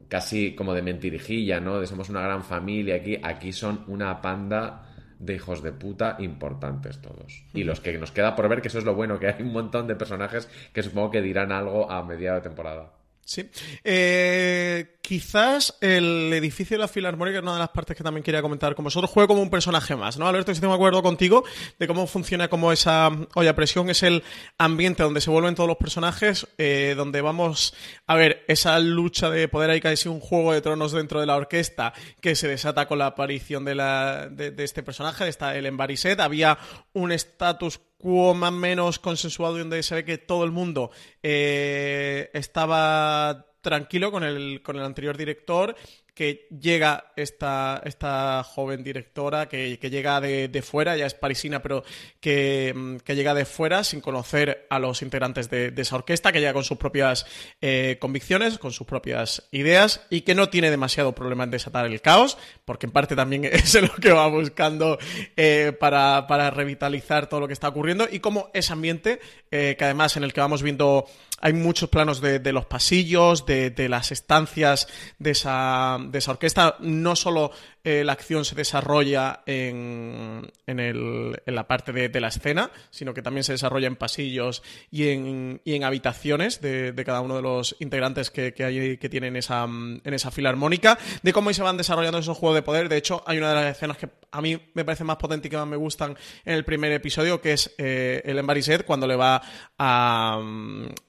casi 0.09 0.55
como 0.55 0.75
de 0.75 0.83
mentirijilla, 0.83 1.61
¿no? 1.61 1.81
De 1.81 1.87
somos 1.87 2.11
una 2.11 2.21
gran 2.21 2.45
familia 2.45 2.97
aquí. 2.97 3.19
Aquí 3.23 3.53
son 3.53 3.85
una 3.87 4.21
panda 4.21 4.83
de 5.19 5.37
hijos 5.37 5.63
de 5.63 5.73
puta 5.73 6.17
importantes 6.19 7.01
todos. 7.01 7.45
Y 7.55 7.65
los 7.65 7.81
que 7.81 7.97
nos 7.97 8.13
queda 8.13 8.37
por 8.37 8.49
ver, 8.49 8.61
que 8.61 8.69
eso 8.69 8.79
es 8.79 8.85
lo 8.85 8.95
bueno, 8.95 9.19
que 9.19 9.29
hay 9.29 9.43
un 9.43 9.53
montón 9.53 9.87
de 9.87 9.95
personajes 9.95 10.51
que 10.75 10.83
supongo 10.83 11.13
que 11.13 11.23
dirán 11.23 11.51
algo 11.51 11.91
a 11.91 12.05
mediado 12.05 12.37
de 12.37 12.43
temporada. 12.43 12.93
Sí. 13.25 13.49
Eh, 13.85 14.97
quizás 15.01 15.77
el 15.81 16.33
edificio 16.33 16.77
de 16.77 16.81
la 16.81 16.89
Filarmónica 16.89 17.39
es 17.39 17.43
una 17.43 17.55
de 17.55 17.61
las 17.61 17.69
partes 17.71 17.97
que 17.97 18.03
también 18.03 18.25
quería 18.25 18.43
comentar 18.43 18.75
con 18.75 18.85
vosotros. 18.85 19.11
Juega 19.11 19.29
como 19.29 19.43
un 19.43 19.51
personaje 19.51 19.95
más, 19.95 20.19
¿no? 20.19 20.27
Alberto, 20.27 20.55
si 20.55 20.61
de 20.61 20.73
acuerdo 20.73 21.03
contigo 21.03 21.45
de 21.79 21.87
cómo 21.87 22.07
funciona 22.07 22.49
como 22.49 22.73
esa 22.73 23.11
olla 23.35 23.55
presión. 23.55 23.91
Es 23.91 24.03
el 24.03 24.23
ambiente 24.59 25.03
donde 25.03 25.21
se 25.21 25.31
vuelven 25.31 25.55
todos 25.55 25.69
los 25.69 25.77
personajes, 25.77 26.49
eh, 26.59 26.95
donde 26.97 27.21
vamos 27.21 27.75
a 28.07 28.17
ver 28.17 28.45
esa 28.49 28.79
lucha 28.81 29.31
de 29.31 29.49
poder 29.49 29.71
ahí 29.71 29.81
casi 29.81 30.09
un 30.09 30.21
juego 30.21 30.53
de 30.53 30.61
tronos 30.61 30.93
dentro 30.93 31.21
de 31.21 31.27
la 31.27 31.37
orquesta 31.37 31.93
que 32.21 32.35
se 32.35 32.49
desata 32.49 32.87
con 32.87 32.99
la 32.99 33.07
aparición 33.07 33.65
de, 33.65 33.75
la, 33.77 34.29
de, 34.31 34.53
este 34.59 34.83
personaje, 34.83 35.25
de 35.25 35.31
esta 35.31 35.57
Ellen 35.57 35.77
Bariset. 35.77 36.19
Había 36.21 36.59
un 36.93 37.13
status 37.13 37.81
más 38.03 38.51
o 38.51 38.53
menos 38.53 38.99
consensuado 38.99 39.59
donde 39.59 39.83
se 39.83 39.95
ve 39.95 40.05
que 40.05 40.19
todo 40.19 40.45
el 40.45 40.51
mundo 40.51 40.91
eh, 41.23 42.31
estaba 42.33 43.47
tranquilo 43.61 44.11
con 44.11 44.25
el, 44.25 44.61
con 44.63 44.77
el 44.77 44.83
anterior 44.83 45.17
director 45.17 45.77
que 46.15 46.47
llega 46.51 47.13
esta, 47.17 47.81
esta 47.85 48.43
joven 48.45 48.83
directora 48.83 49.49
que, 49.49 49.79
que 49.79 49.89
llega 49.89 50.21
de, 50.21 50.49
de, 50.49 50.63
fuera, 50.63 50.97
ya 50.97 51.07
es 51.07 51.15
parisina, 51.15 51.63
pero 51.63 51.85
que, 52.21 52.99
que, 53.05 53.15
llega 53.15 53.33
de 53.35 53.47
fuera 53.47 53.83
sin 53.83 54.03
conocer 54.03 54.67
a 54.69 54.79
los 54.79 55.01
integrantes 55.01 55.49
de, 55.49 55.71
de 55.71 55.83
esa 55.83 55.97
orquesta, 55.97 56.31
que 56.31 56.41
llega 56.41 56.53
con 56.53 56.65
sus 56.65 56.77
propias 56.77 57.25
eh, 57.63 57.97
convicciones, 57.99 58.59
con 58.59 58.73
sus 58.73 58.87
propias 58.87 59.49
ideas 59.53 60.03
y 60.11 60.21
que 60.21 60.35
no 60.35 60.51
tiene 60.51 60.71
demasiado 60.71 61.15
problema 61.15 61.45
en 61.45 61.51
desatar 61.51 61.87
el 61.87 62.03
caos, 62.03 62.37
porque 62.67 62.87
en 62.87 62.93
parte 62.93 63.17
también 63.17 63.45
es 63.53 63.81
lo 63.81 63.95
que 63.95 64.13
va 64.13 64.29
buscando 64.29 64.99
eh, 65.37 65.73
para, 65.79 66.27
para, 66.27 66.51
revitalizar 66.51 67.29
todo 67.29 67.41
lo 67.41 67.47
que 67.47 67.55
está 67.55 67.69
ocurriendo 67.69 68.07
y 68.11 68.21
como 68.21 68.51
ese 68.53 68.75
ambiente, 68.75 69.21
eh, 69.51 69.77
que 69.79 69.85
además 69.85 70.17
en 70.19 70.25
el 70.25 70.35
que 70.35 70.41
vamos 70.41 70.63
viendo 70.63 71.07
hay 71.43 71.53
muchos 71.53 71.91
planos 71.91 72.21
de, 72.21 72.39
de 72.39 72.53
los 72.53 72.67
pasillos, 72.67 73.45
de, 73.45 73.71
de, 73.71 73.89
las 73.89 74.13
estancias 74.13 74.87
de 75.19 75.33
esa, 75.33 75.99
de 76.01 76.19
esa 76.19 76.31
orquesta. 76.31 76.77
No 76.79 77.17
solo 77.17 77.51
eh, 77.85 78.05
la 78.05 78.13
acción 78.13 78.45
se 78.45 78.55
desarrolla 78.55 79.43
en, 79.47 80.51
en, 80.67 80.81
el, 80.81 81.41
en 81.45 81.55
la 81.55 81.67
parte 81.67 81.93
de, 81.93 82.09
de, 82.09 82.21
la 82.21 82.29
escena, 82.29 82.71
sino 82.91 83.13
que 83.13 83.23
también 83.23 83.45
se 83.45 83.53
desarrolla 83.53 83.89
en 83.89 83.97
pasillos 83.97 84.63
y 84.91 85.09
en, 85.09 85.61
y 85.65 85.75
en 85.75 85.85
habitaciones 85.85 86.61
de, 86.61 86.93
de, 86.93 87.05
cada 87.05 87.21
uno 87.21 87.37
de 87.37 87.43
los 87.43 87.77
integrantes 87.81 88.31
que, 88.31 88.55
que, 88.55 89.09
tienen 89.09 89.37
esa, 89.37 89.65
en 89.65 90.15
esa 90.15 90.31
filarmónica, 90.31 90.99
de 91.23 91.33
cómo 91.33 91.53
se 91.53 91.63
van 91.63 91.77
desarrollando 91.77 92.19
esos 92.19 92.39
juegos 92.39 92.57
de 92.57 92.63
poder. 92.63 92.89
De 92.89 92.97
hecho, 92.97 93.23
hay 93.27 93.39
una 93.39 93.49
de 93.49 93.55
las 93.57 93.77
escenas 93.77 93.97
que 93.97 94.09
a 94.31 94.41
mí 94.41 94.59
me 94.75 94.85
parece 94.85 95.05
más 95.05 95.17
potente 95.17 95.49
y 95.49 95.51
que 95.51 95.57
más 95.57 95.67
me 95.67 95.77
gustan 95.77 96.17
en 96.45 96.55
el 96.55 96.65
primer 96.65 96.93
episodio, 96.93 97.41
que 97.41 97.53
es 97.53 97.75
eh, 97.79 98.23
el 98.25 98.39
Embariset, 98.39 98.85
cuando 98.85 99.07
le 99.07 99.17
va 99.17 99.43
a, 99.77 100.41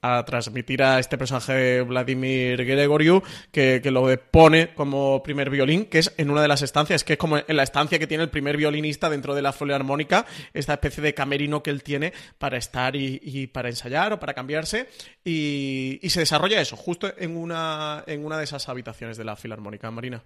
a 0.01 0.25
transmitir 0.25 0.83
a 0.83 0.99
este 0.99 1.17
personaje 1.17 1.53
de 1.53 1.81
Vladimir 1.83 2.65
Gregoriu, 2.65 3.21
que, 3.51 3.79
que, 3.81 3.91
lo 3.91 4.03
pone 4.31 4.73
como 4.73 5.23
primer 5.23 5.49
violín, 5.49 5.85
que 5.85 5.99
es 5.99 6.13
en 6.17 6.29
una 6.29 6.41
de 6.41 6.47
las 6.47 6.62
estancias, 6.63 7.03
que 7.03 7.13
es 7.13 7.19
como 7.19 7.37
en 7.37 7.55
la 7.55 7.63
estancia 7.63 7.99
que 7.99 8.07
tiene 8.07 8.23
el 8.23 8.29
primer 8.29 8.57
violinista 8.57 9.09
dentro 9.09 9.35
de 9.35 9.41
la 9.41 9.53
filarmónica, 9.53 10.25
esta 10.53 10.73
especie 10.73 11.03
de 11.03 11.13
camerino 11.13 11.61
que 11.61 11.69
él 11.69 11.83
tiene 11.83 12.13
para 12.37 12.57
estar 12.57 12.95
y, 12.95 13.19
y 13.21 13.47
para 13.47 13.69
ensayar 13.69 14.13
o 14.13 14.19
para 14.19 14.33
cambiarse, 14.33 14.89
y, 15.23 15.99
y, 16.01 16.09
se 16.09 16.21
desarrolla 16.21 16.59
eso, 16.61 16.75
justo 16.75 17.13
en 17.17 17.37
una, 17.37 18.03
en 18.07 18.25
una 18.25 18.37
de 18.37 18.45
esas 18.45 18.67
habitaciones 18.69 19.17
de 19.17 19.23
la 19.23 19.35
filarmónica, 19.35 19.91
Marina. 19.91 20.23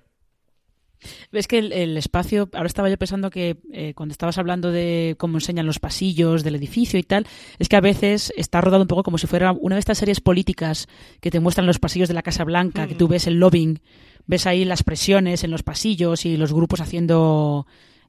Es 1.31 1.47
que 1.47 1.59
el, 1.59 1.71
el, 1.73 1.97
espacio, 1.97 2.49
ahora 2.53 2.67
estaba 2.67 2.89
yo 2.89 2.97
pensando 2.97 3.29
que 3.29 3.57
eh, 3.71 3.93
cuando 3.93 4.13
estabas 4.13 4.37
hablando 4.37 4.71
de 4.71 5.15
cómo 5.17 5.37
enseñan 5.37 5.65
los 5.65 5.79
pasillos 5.79 6.43
del 6.43 6.55
edificio 6.55 6.99
y 6.99 7.03
tal, 7.03 7.27
es 7.59 7.69
que 7.69 7.75
a 7.75 7.81
veces 7.81 8.33
está 8.35 8.61
rodado 8.61 8.81
un 8.81 8.87
poco 8.87 9.03
como 9.03 9.17
si 9.17 9.27
fuera 9.27 9.51
una 9.51 9.75
de 9.75 9.79
estas 9.79 9.99
series 9.99 10.21
políticas 10.21 10.87
que 11.21 11.29
te 11.29 11.39
muestran 11.39 11.67
los 11.67 11.79
pasillos 11.79 12.07
de 12.07 12.15
la 12.15 12.23
Casa 12.23 12.43
Blanca, 12.43 12.85
mm. 12.85 12.89
que 12.89 12.95
tú 12.95 13.07
ves 13.07 13.27
el 13.27 13.39
lobbying, 13.39 13.79
ves 14.27 14.45
ahí 14.45 14.65
las 14.65 14.83
presiones 14.83 15.43
en 15.43 15.51
los 15.51 15.63
pasillos 15.63 16.25
y 16.25 16.37
los 16.37 16.53
grupos 16.53 16.81
haciendo 16.81 17.65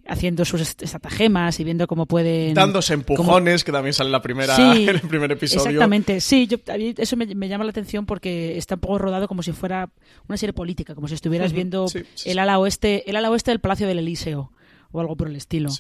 haciendo 0.09 0.45
sus 0.47 0.63
estratagemas 0.63 1.61
y 1.61 1.65
viendo 1.65 1.87
cómo 1.87 2.07
pueden... 2.07 2.55
Dándose 2.55 2.95
empujones, 2.95 3.63
cómo... 3.63 3.67
que 3.67 3.73
también 3.73 3.93
sale 3.93 4.09
en, 4.09 4.13
la 4.13 4.23
primera, 4.23 4.57
sí, 4.57 4.63
en 4.89 4.89
el 4.89 5.01
primer 5.03 5.31
episodio. 5.31 5.67
Exactamente, 5.67 6.21
sí, 6.23 6.47
yo, 6.47 6.57
a 6.73 6.79
mí 6.79 6.95
eso 6.97 7.17
me, 7.17 7.27
me, 7.27 7.47
llama 7.47 7.65
la 7.65 7.71
atención 7.71 8.07
porque 8.07 8.57
está 8.57 8.77
un 8.77 8.81
poco 8.81 8.99
rodado 8.99 9.29
como 9.29 9.43
si 9.43 9.53
fuera 9.53 9.91
una 10.27 10.39
serie 10.39 10.55
política, 10.55 10.95
como 10.95 11.09
si 11.09 11.15
estuvieras 11.15 11.53
viendo 11.53 11.89
sí, 11.89 12.01
sí, 12.15 12.31
el 12.31 12.39
ala 12.39 12.59
oeste 12.59 13.09
el 13.09 13.17
ala 13.17 13.31
oeste 13.31 13.51
del 13.51 13.61
Palacio 13.61 13.87
del 13.87 13.99
Elíseo 13.99 14.51
o 14.92 15.01
algo 15.01 15.16
por 15.16 15.29
el 15.29 15.37
estilo. 15.37 15.70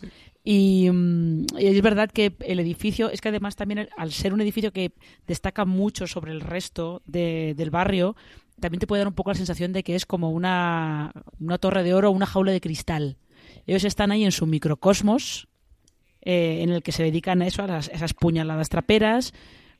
Y, 0.44 0.88
y, 1.58 1.66
es 1.66 1.82
verdad 1.82 2.10
que 2.10 2.34
el 2.40 2.60
edificio, 2.60 3.10
es 3.10 3.20
que 3.20 3.28
además 3.28 3.56
también 3.56 3.88
al 3.96 4.12
ser 4.12 4.32
un 4.32 4.40
edificio 4.40 4.72
que 4.72 4.92
destaca 5.26 5.64
mucho 5.64 6.06
sobre 6.06 6.32
el 6.32 6.40
resto 6.40 7.02
de, 7.06 7.54
del 7.56 7.70
barrio, 7.70 8.16
también 8.60 8.80
te 8.80 8.86
puede 8.86 9.00
dar 9.00 9.08
un 9.08 9.14
poco 9.14 9.30
la 9.30 9.36
sensación 9.36 9.72
de 9.72 9.82
que 9.82 9.94
es 9.94 10.06
como 10.06 10.30
una, 10.30 11.12
una 11.40 11.58
torre 11.58 11.82
de 11.82 11.94
oro 11.94 12.08
o 12.08 12.12
una 12.12 12.26
jaula 12.26 12.52
de 12.52 12.60
cristal. 12.60 13.16
Ellos 13.66 13.84
están 13.84 14.10
ahí 14.10 14.24
en 14.24 14.32
su 14.32 14.46
microcosmos, 14.46 15.48
eh, 16.22 16.62
en 16.62 16.70
el 16.70 16.82
que 16.82 16.92
se 16.92 17.02
dedican 17.02 17.42
a 17.42 17.46
eso, 17.46 17.62
a 17.62 17.66
las, 17.66 17.88
esas 17.88 18.14
puñaladas 18.14 18.68
traperas. 18.68 19.32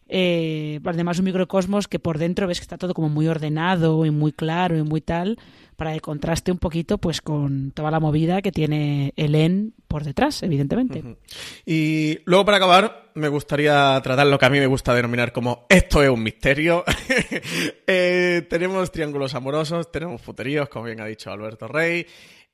Eh, 0.09 0.81
además, 0.85 1.19
un 1.19 1.27
microcosmos 1.27 1.89
que 1.89 1.99
por 1.99 2.19
dentro 2.19 2.47
ves 2.47 2.61
que 2.61 2.65
está 2.65 2.79
todo 2.79 2.95
como 2.95 3.09
muy 3.09 3.29
ordenado 3.29 4.07
y 4.07 4.11
muy 4.11 4.33
claro 4.33 4.79
y 4.79 4.83
muy 4.83 5.01
tal, 5.01 5.39
para 5.79 5.93
que 5.93 6.01
contraste 6.01 6.51
un 6.51 6.59
poquito 6.59 6.99
pues 6.99 7.21
con 7.21 7.71
toda 7.71 7.93
la 7.93 8.01
movida 8.01 8.43
que 8.43 8.51
tiene 8.51 9.13
Helen 9.15 9.75
por 9.87 10.03
detrás, 10.03 10.43
evidentemente. 10.43 11.05
Y 11.65 12.19
luego, 12.25 12.45
para 12.45 12.57
acabar, 12.57 13.13
me 13.15 13.29
gustaría 13.29 14.01
tratar 14.03 14.27
lo 14.27 14.41
que 14.41 14.47
a 14.47 14.51
mí 14.51 14.59
me 14.59 14.67
gusta 14.67 14.93
denominar 14.93 15.31
como 15.31 15.67
esto 15.69 16.03
es 16.03 16.11
un 16.11 16.21
misterio. 16.21 16.83
eh, 17.87 18.45
tenemos 18.51 18.91
triángulos 18.91 19.37
amorosos, 19.37 19.93
tenemos 19.93 20.21
puteríos, 20.21 20.69
como 20.69 20.87
bien 20.87 21.01
ha 21.01 21.07
dicho 21.07 21.31
Alberto 21.31 21.69
Rey. 21.69 22.05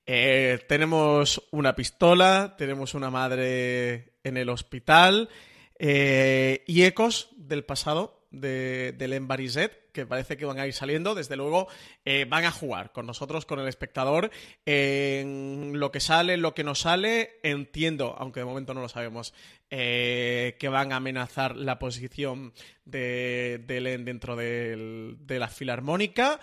Eh, 0.04 0.58
tenemos 0.68 1.42
una 1.50 1.74
pistola, 1.74 2.54
tenemos 2.58 2.92
una 2.92 3.08
madre 3.08 4.16
en 4.22 4.36
el 4.36 4.50
hospital 4.50 5.30
eh, 5.78 6.62
y 6.66 6.82
ecos 6.82 7.30
del 7.38 7.64
pasado 7.64 8.13
de, 8.40 8.92
del 8.92 9.12
Embariset, 9.12 9.90
que 9.92 10.06
parece 10.06 10.36
que 10.36 10.44
van 10.44 10.58
a 10.58 10.66
ir 10.66 10.72
saliendo. 10.72 11.14
Desde 11.14 11.36
luego, 11.36 11.68
eh, 12.04 12.26
van 12.28 12.44
a 12.44 12.50
jugar 12.50 12.92
con 12.92 13.06
nosotros, 13.06 13.46
con 13.46 13.60
el 13.60 13.68
espectador, 13.68 14.30
en 14.66 15.72
lo 15.74 15.92
que 15.92 16.00
sale, 16.00 16.36
lo 16.36 16.54
que 16.54 16.64
no 16.64 16.74
sale. 16.74 17.38
Entiendo, 17.42 18.14
aunque 18.18 18.40
de 18.40 18.46
momento 18.46 18.74
no 18.74 18.80
lo 18.80 18.88
sabemos, 18.88 19.34
eh, 19.70 20.56
que 20.58 20.68
van 20.68 20.92
a 20.92 20.96
amenazar 20.96 21.56
la 21.56 21.78
posición 21.78 22.52
de, 22.84 23.62
de 23.66 23.80
Len 23.80 24.04
dentro 24.04 24.36
de 24.36 25.16
la 25.38 25.48
filarmónica. 25.48 26.40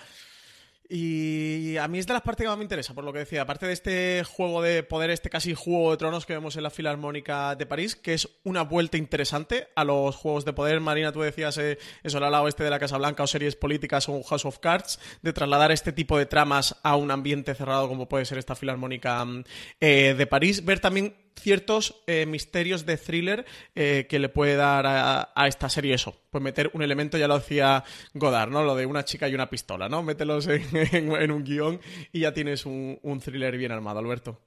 Y 0.93 1.77
a 1.77 1.87
mí 1.87 1.99
es 1.99 2.07
de 2.07 2.11
las 2.11 2.21
partes 2.21 2.43
que 2.43 2.49
más 2.49 2.57
me 2.57 2.65
interesa, 2.65 2.93
por 2.93 3.05
lo 3.05 3.13
que 3.13 3.19
decía, 3.19 3.43
aparte 3.43 3.65
de 3.65 3.71
este 3.71 4.25
juego 4.25 4.61
de 4.61 4.83
poder, 4.83 5.09
este 5.09 5.29
casi 5.29 5.53
juego 5.53 5.91
de 5.91 5.97
tronos 5.97 6.25
que 6.25 6.33
vemos 6.33 6.57
en 6.57 6.63
la 6.63 6.69
Filarmónica 6.69 7.55
de 7.55 7.65
París, 7.65 7.95
que 7.95 8.13
es 8.13 8.27
una 8.43 8.63
vuelta 8.63 8.97
interesante 8.97 9.69
a 9.77 9.85
los 9.85 10.17
juegos 10.17 10.43
de 10.43 10.51
poder. 10.51 10.81
Marina, 10.81 11.13
tú 11.13 11.21
decías 11.21 11.57
eh, 11.59 11.77
eso 12.03 12.17
al 12.17 12.29
lado 12.29 12.49
este 12.49 12.65
de 12.65 12.69
la 12.69 12.77
Casa 12.77 12.97
Blanca 12.97 13.23
o 13.23 13.27
series 13.27 13.55
políticas 13.55 14.09
o 14.09 14.21
House 14.21 14.43
of 14.43 14.59
Cards, 14.59 14.99
de 15.21 15.31
trasladar 15.31 15.71
este 15.71 15.93
tipo 15.93 16.17
de 16.17 16.25
tramas 16.25 16.75
a 16.83 16.97
un 16.97 17.09
ambiente 17.09 17.55
cerrado 17.55 17.87
como 17.87 18.09
puede 18.09 18.25
ser 18.25 18.37
esta 18.37 18.55
Filarmónica 18.55 19.23
mm, 19.23 19.43
eh, 19.79 20.15
de 20.17 20.27
París. 20.27 20.65
Ver 20.65 20.81
también 20.81 21.15
ciertos 21.39 22.01
eh, 22.07 22.25
misterios 22.25 22.85
de 22.85 22.97
thriller 22.97 23.45
eh, 23.75 24.07
que 24.09 24.19
le 24.19 24.29
puede 24.29 24.55
dar 24.55 24.85
a, 24.87 25.47
esta 25.47 25.69
serie 25.69 25.93
eso. 25.93 26.15
Pues 26.29 26.43
meter 26.43 26.69
un 26.73 26.81
elemento, 26.81 27.17
ya 27.17 27.27
lo 27.27 27.37
decía 27.37 27.83
Godard, 28.13 28.49
¿no? 28.49 28.63
Lo 28.63 28.75
de 28.75 28.85
una 28.85 29.03
chica 29.05 29.27
y 29.27 29.35
una 29.35 29.49
pistola, 29.49 29.89
¿no? 29.89 30.03
Mételos 30.03 30.47
en, 30.47 31.31
un 31.31 31.43
guion 31.43 31.79
y 32.11 32.21
ya 32.21 32.33
tienes 32.33 32.65
un, 32.65 32.99
thriller 33.23 33.57
bien 33.57 33.71
armado, 33.71 33.99
Alberto. 33.99 34.39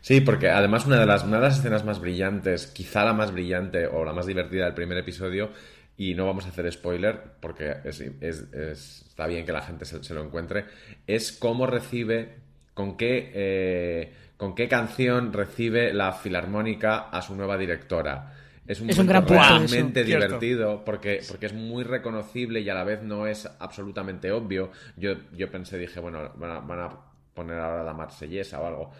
Sí, 0.00 0.20
porque 0.20 0.48
además 0.48 0.86
una 0.86 1.00
de, 1.00 1.06
las, 1.06 1.24
una 1.24 1.38
de 1.38 1.42
las 1.42 1.58
escenas 1.58 1.84
más 1.84 2.00
brillantes, 2.00 2.68
quizá 2.68 3.04
la 3.04 3.12
más 3.12 3.32
brillante 3.32 3.86
o 3.86 4.04
la 4.04 4.12
más 4.12 4.26
divertida 4.26 4.64
del 4.64 4.74
primer 4.74 4.98
episodio, 4.98 5.50
y 5.96 6.14
no 6.14 6.26
vamos 6.26 6.46
a 6.46 6.50
hacer 6.50 6.70
spoiler 6.72 7.20
porque 7.40 7.74
está 7.84 9.26
bien 9.26 9.44
que 9.44 9.52
la 9.52 9.62
gente 9.62 9.84
se, 9.84 10.14
lo 10.14 10.24
encuentre, 10.24 10.66
es 11.06 11.32
cómo 11.32 11.66
recibe, 11.66 12.36
con 12.74 12.96
qué... 12.96 13.32
Eh, 13.34 14.12
con 14.38 14.54
qué 14.54 14.68
canción 14.68 15.32
recibe 15.32 15.92
la 15.92 16.12
Filarmónica 16.12 17.10
a 17.10 17.20
su 17.20 17.34
nueva 17.34 17.58
directora. 17.58 18.32
Es 18.66 18.80
un, 18.80 18.88
es 18.88 18.98
un 18.98 19.06
gran 19.06 19.26
realmente 19.26 20.04
divertido 20.04 20.84
porque, 20.84 21.20
porque 21.26 21.46
es 21.46 21.54
muy 21.54 21.82
reconocible 21.82 22.60
y 22.60 22.70
a 22.70 22.74
la 22.74 22.84
vez 22.84 23.02
no 23.02 23.26
es 23.26 23.50
absolutamente 23.58 24.30
obvio. 24.30 24.70
Yo, 24.96 25.14
yo 25.36 25.50
pensé, 25.50 25.76
dije, 25.76 25.98
bueno, 26.00 26.30
van 26.36 26.80
a, 26.80 26.90
poner 27.34 27.58
ahora 27.58 27.82
la 27.82 27.94
marsellesa 27.94 28.60
o 28.60 28.66
algo. 28.66 28.90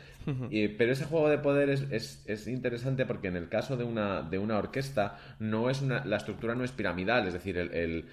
pero 0.76 0.92
ese 0.92 1.04
juego 1.04 1.28
de 1.28 1.38
poder 1.38 1.70
es, 1.70 2.22
es, 2.26 2.46
interesante 2.48 3.04
porque 3.04 3.28
en 3.28 3.36
el 3.36 3.48
caso 3.48 3.76
de 3.76 3.84
una, 3.84 4.22
de 4.22 4.38
una 4.38 4.58
orquesta 4.58 5.18
no 5.38 5.70
es 5.70 5.82
una, 5.82 6.04
la 6.04 6.16
estructura 6.16 6.54
no 6.54 6.64
es 6.64 6.72
piramidal, 6.72 7.26
es 7.26 7.34
decir, 7.34 7.58
el, 7.58 8.06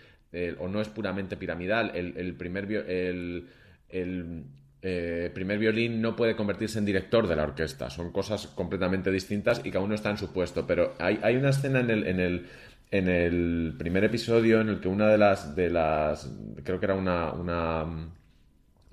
o 0.60 0.68
no 0.68 0.82
es 0.82 0.90
puramente 0.90 1.38
piramidal. 1.38 1.92
El, 1.96 2.18
el 2.18 2.36
primer... 2.36 2.72
el, 2.72 3.50
el 3.90 4.44
eh, 4.88 5.32
primer 5.34 5.58
violín 5.58 6.00
no 6.00 6.16
puede 6.16 6.36
convertirse 6.36 6.78
en 6.78 6.86
director 6.86 7.28
de 7.28 7.36
la 7.36 7.42
orquesta. 7.42 7.90
Son 7.90 8.12
cosas 8.12 8.46
completamente 8.46 9.10
distintas 9.10 9.60
y 9.64 9.72
cada 9.72 9.84
uno 9.84 9.96
está 9.96 10.12
en 10.12 10.20
su 10.20 10.32
puesto. 10.32 10.68
Pero 10.68 10.94
hay, 11.00 11.20
hay 11.24 11.38
una 11.38 11.50
escena 11.50 11.80
en 11.80 11.90
el, 11.90 12.06
en 12.06 12.20
el, 12.20 12.46
en 12.92 13.08
el 13.08 13.74
primer 13.80 14.04
episodio 14.04 14.62
en 14.62 14.70
el 14.70 14.80
que 14.80 14.88
una 14.88 15.08
de 15.08 15.18
las, 15.18 15.56
de 15.56 15.72
las 15.72 16.32
creo 16.64 16.80
que 16.80 16.86
era 16.86 16.94
una, 16.94 17.34
una 17.34 17.84
mm, 17.84 18.12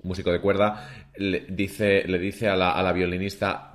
músico 0.01 0.31
de 0.31 0.41
cuerda, 0.41 0.89
le 1.15 1.41
dice, 1.49 2.07
le 2.07 2.17
dice 2.17 2.47
a 2.47 2.55
la, 2.55 2.71
a 2.71 2.81
la 2.81 2.91
violinista, 2.91 3.72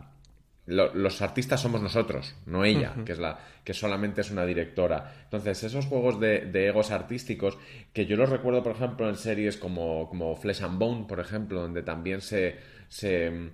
los 0.69 1.23
artistas 1.23 1.63
somos 1.63 1.81
nosotros, 1.81 2.35
no 2.45 2.65
ella, 2.65 2.95
que 3.07 3.13
es 3.13 3.19
la 3.19 3.39
que 3.65 3.73
solamente 3.73 4.21
es 4.21 4.31
una 4.31 4.45
directora. 4.45 5.15
Entonces, 5.25 5.65
esos 5.65 5.87
juegos 5.87 6.21
de, 6.21 6.67
egos 6.67 6.91
artísticos, 6.91 7.57
que 7.93 8.05
yo 8.05 8.17
los 8.17 8.29
recuerdo, 8.29 8.63
por 8.63 8.73
ejemplo, 8.73 9.09
en 9.09 9.17
series 9.17 9.57
como, 9.57 10.09
como 10.09 10.37
Flesh 10.37 10.63
and 10.63 10.79
Bone, 10.79 11.07
por 11.09 11.21
ejemplo, 11.21 11.63
donde 11.63 11.83
también 11.83 12.21
se, 12.21 12.57
se, 12.89 13.51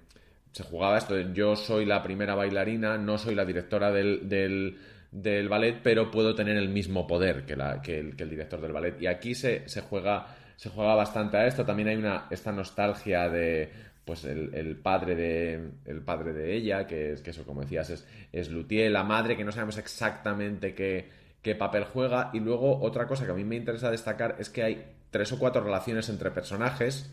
jugaba 0.68 0.98
esto. 0.98 1.18
Yo 1.32 1.54
soy 1.54 1.84
la 1.84 2.02
primera 2.02 2.34
bailarina, 2.34 2.98
no 2.98 3.16
soy 3.16 3.36
la 3.36 3.44
directora 3.44 3.92
del, 3.92 4.28
del, 4.28 5.48
ballet, 5.48 5.80
pero 5.82 6.10
puedo 6.10 6.34
tener 6.34 6.56
el 6.56 6.68
mismo 6.68 7.06
poder 7.06 7.44
que, 7.44 7.54
la, 7.54 7.80
que, 7.80 8.00
el, 8.00 8.16
que 8.16 8.24
el 8.24 8.30
director 8.30 8.60
del 8.60 8.72
ballet. 8.72 9.00
Y 9.00 9.06
aquí 9.06 9.36
se, 9.36 9.68
se 9.68 9.82
juega 9.82 10.26
se 10.56 10.70
juega 10.70 10.94
bastante 10.94 11.36
a 11.36 11.46
esto. 11.46 11.64
También 11.64 11.88
hay 11.88 11.96
una 11.96 12.26
esta 12.30 12.52
nostalgia 12.52 13.28
de 13.28 13.70
pues 14.04 14.24
el, 14.24 14.76
padre 14.82 15.14
de 15.14 15.70
el 15.86 16.02
padre 16.02 16.32
de 16.34 16.54
ella, 16.54 16.86
que 16.86 17.12
es 17.12 17.22
que 17.22 17.30
eso, 17.30 17.44
como 17.44 17.62
decías, 17.62 17.88
es, 17.90 18.06
es 18.32 18.50
Luthier, 18.50 18.90
la 18.90 19.02
madre, 19.02 19.36
que 19.36 19.44
no 19.44 19.52
sabemos 19.52 19.78
exactamente 19.78 20.74
qué, 20.74 21.08
qué 21.40 21.54
papel 21.54 21.84
juega. 21.84 22.30
Y 22.34 22.40
luego 22.40 22.80
otra 22.82 23.06
cosa 23.06 23.24
que 23.24 23.32
a 23.32 23.34
mí 23.34 23.44
me 23.44 23.56
interesa 23.56 23.90
destacar 23.90 24.36
es 24.38 24.50
que 24.50 24.62
hay 24.62 24.84
tres 25.10 25.32
o 25.32 25.38
cuatro 25.38 25.62
relaciones 25.62 26.08
entre 26.10 26.30
personajes, 26.30 27.10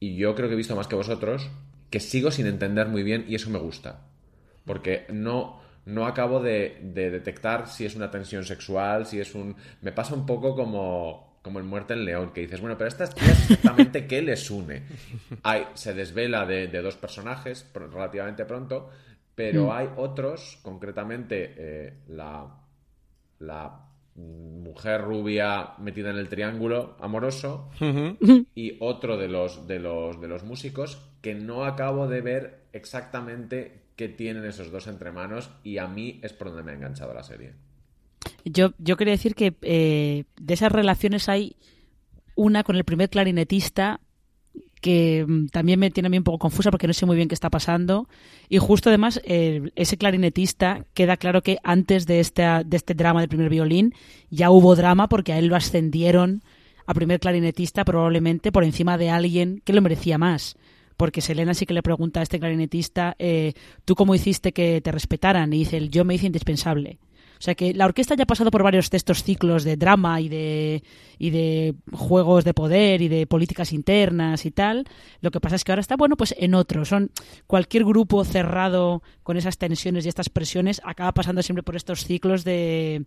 y 0.00 0.16
yo 0.16 0.34
creo 0.34 0.48
que 0.48 0.54
he 0.54 0.58
visto 0.58 0.76
más 0.76 0.86
que 0.86 0.96
vosotros, 0.96 1.50
que 1.90 2.00
sigo 2.00 2.30
sin 2.30 2.46
entender 2.46 2.88
muy 2.88 3.02
bien, 3.02 3.26
y 3.28 3.34
eso 3.34 3.50
me 3.50 3.58
gusta. 3.58 4.06
Porque 4.64 5.06
no, 5.12 5.60
no 5.84 6.06
acabo 6.06 6.40
de 6.40 6.78
detectar 6.94 7.68
si 7.68 7.84
es 7.84 7.94
una 7.94 8.10
tensión 8.10 8.44
sexual, 8.44 9.04
si 9.04 9.20
es 9.20 9.34
un. 9.34 9.54
Me 9.82 9.92
pasa 9.92 10.14
un 10.14 10.24
poco 10.24 10.56
como 10.56 11.33
como 11.44 11.60
en 11.60 11.66
Muerte 11.66 11.92
en 11.92 12.06
León, 12.06 12.32
que 12.32 12.40
dices, 12.40 12.62
bueno, 12.62 12.78
pero 12.78 12.88
estas 12.88 13.14
tías 13.14 13.50
exactamente 13.50 14.06
qué 14.06 14.22
les 14.22 14.50
une. 14.50 14.82
Hay, 15.42 15.66
se 15.74 15.92
desvela 15.92 16.46
de, 16.46 16.68
dos 16.68 16.96
personajes 16.96 17.70
relativamente 17.74 18.46
pronto, 18.46 18.88
pero 19.34 19.66
mm. 19.66 19.70
hay 19.70 19.88
otros, 19.96 20.58
concretamente 20.62 21.54
eh, 21.54 21.92
la, 22.08 22.46
la 23.40 23.78
mujer 24.16 25.02
rubia 25.02 25.74
metida 25.78 26.10
en 26.10 26.16
el 26.16 26.30
triángulo 26.30 26.96
amoroso 26.98 27.68
y 28.54 28.78
otro 28.80 29.18
de 29.18 29.28
los, 29.28 29.66
de, 29.66 29.80
los, 29.80 30.18
de 30.20 30.28
los 30.28 30.44
músicos 30.44 30.98
que 31.20 31.34
no 31.34 31.64
acabo 31.64 32.08
de 32.08 32.22
ver 32.22 32.60
exactamente 32.72 33.82
qué 33.96 34.08
tienen 34.08 34.46
esos 34.46 34.70
dos 34.70 34.86
entre 34.86 35.12
manos 35.12 35.50
y 35.62 35.76
a 35.76 35.88
mí 35.88 36.20
es 36.22 36.32
por 36.32 36.48
donde 36.48 36.62
me 36.62 36.72
ha 36.72 36.74
enganchado 36.74 37.12
la 37.12 37.22
serie. 37.22 37.52
Yo, 38.44 38.72
yo 38.78 38.96
quería 38.96 39.12
decir 39.12 39.34
que 39.34 39.54
eh, 39.62 40.24
de 40.40 40.54
esas 40.54 40.70
relaciones 40.70 41.28
hay 41.28 41.56
una 42.36 42.62
con 42.64 42.76
el 42.76 42.84
primer 42.84 43.08
clarinetista 43.10 44.00
que 44.80 45.24
mm, 45.26 45.46
también 45.46 45.80
me 45.80 45.90
tiene 45.90 46.08
a 46.08 46.10
mí 46.10 46.18
un 46.18 46.24
poco 46.24 46.38
confusa 46.38 46.70
porque 46.70 46.86
no 46.86 46.92
sé 46.92 47.06
muy 47.06 47.16
bien 47.16 47.28
qué 47.28 47.34
está 47.34 47.48
pasando. 47.48 48.06
Y 48.48 48.58
justo 48.58 48.90
además, 48.90 49.20
ese 49.24 49.96
clarinetista 49.96 50.84
queda 50.92 51.16
claro 51.16 51.42
que 51.42 51.58
antes 51.64 52.06
de, 52.06 52.16
de 52.16 52.76
este 52.76 52.94
drama 52.94 53.20
del 53.20 53.30
primer 53.30 53.48
violín 53.48 53.94
ya 54.30 54.50
hubo 54.50 54.76
drama 54.76 55.08
porque 55.08 55.32
a 55.32 55.38
él 55.38 55.46
lo 55.46 55.56
ascendieron 55.56 56.42
a 56.86 56.94
primer 56.94 57.20
clarinetista 57.20 57.84
probablemente 57.84 58.52
por 58.52 58.64
encima 58.64 58.98
de 58.98 59.10
alguien 59.10 59.62
que 59.64 59.72
lo 59.72 59.82
merecía 59.82 60.18
más. 60.18 60.56
Porque 60.96 61.20
Selena 61.20 61.54
sí 61.54 61.66
que 61.66 61.74
le 61.74 61.82
pregunta 61.82 62.20
a 62.20 62.22
este 62.22 62.38
clarinetista, 62.38 63.16
eh, 63.18 63.54
¿tú 63.84 63.94
cómo 63.94 64.14
hiciste 64.14 64.52
que 64.52 64.80
te 64.80 64.92
respetaran? 64.92 65.52
Y 65.52 65.58
dice, 65.58 65.88
yo 65.88 66.04
me 66.04 66.14
hice 66.14 66.26
indispensable. 66.26 66.98
O 67.38 67.42
sea 67.42 67.54
que 67.54 67.74
la 67.74 67.84
orquesta 67.84 68.14
ya 68.14 68.24
ha 68.24 68.26
pasado 68.26 68.50
por 68.50 68.62
varios 68.62 68.90
de 68.90 68.96
estos 68.96 69.22
ciclos 69.22 69.64
de 69.64 69.76
drama 69.76 70.20
y 70.20 70.28
de, 70.28 70.82
y 71.18 71.30
de 71.30 71.74
juegos 71.92 72.44
de 72.44 72.54
poder 72.54 73.02
y 73.02 73.08
de 73.08 73.26
políticas 73.26 73.72
internas 73.72 74.46
y 74.46 74.50
tal. 74.50 74.84
Lo 75.20 75.30
que 75.30 75.40
pasa 75.40 75.56
es 75.56 75.64
que 75.64 75.72
ahora 75.72 75.80
está, 75.80 75.96
bueno, 75.96 76.16
pues 76.16 76.34
en 76.38 76.54
otro. 76.54 76.84
Son 76.84 77.10
cualquier 77.46 77.84
grupo 77.84 78.24
cerrado 78.24 79.02
con 79.22 79.36
esas 79.36 79.58
tensiones 79.58 80.06
y 80.06 80.08
estas 80.08 80.28
presiones 80.28 80.80
acaba 80.84 81.12
pasando 81.12 81.42
siempre 81.42 81.62
por 81.62 81.76
estos 81.76 82.04
ciclos 82.04 82.44
de... 82.44 83.04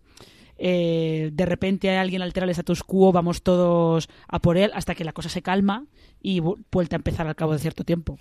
Eh, 0.60 1.30
de 1.34 1.46
repente 1.46 1.96
alguien 1.96 2.24
altera 2.24 2.46
el 2.46 2.50
status 2.50 2.84
quo, 2.84 3.12
vamos 3.12 3.44
todos 3.44 4.10
a 4.28 4.40
por 4.40 4.58
él 4.58 4.72
hasta 4.74 4.96
que 4.96 5.04
la 5.04 5.14
cosa 5.14 5.30
se 5.30 5.44
calma 5.44 5.86
y 6.20 6.40
vuelta 6.40 6.96
a 6.96 6.98
empezar 6.98 7.28
al 7.28 7.36
cabo 7.36 7.54
de 7.54 7.60
cierto 7.60 7.84
tiempo. 7.84 8.18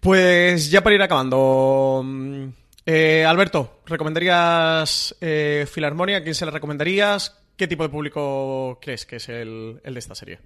Pues 0.00 0.70
ya 0.70 0.82
para 0.82 0.96
ir 0.96 1.02
acabando, 1.02 2.02
mm, 2.02 2.44
eh, 2.86 3.24
Alberto, 3.24 3.80
¿recomendarías 3.86 5.16
eh, 5.20 5.66
Filarmonia? 5.70 6.18
¿A 6.18 6.22
quién 6.22 6.34
se 6.34 6.44
la 6.44 6.50
recomendarías? 6.50 7.42
¿Qué 7.56 7.68
tipo 7.68 7.82
de 7.82 7.88
público 7.88 8.78
crees 8.80 9.06
que 9.06 9.16
es 9.16 9.28
el, 9.28 9.80
de 9.84 9.98
esta 9.98 10.14
serie? 10.14 10.38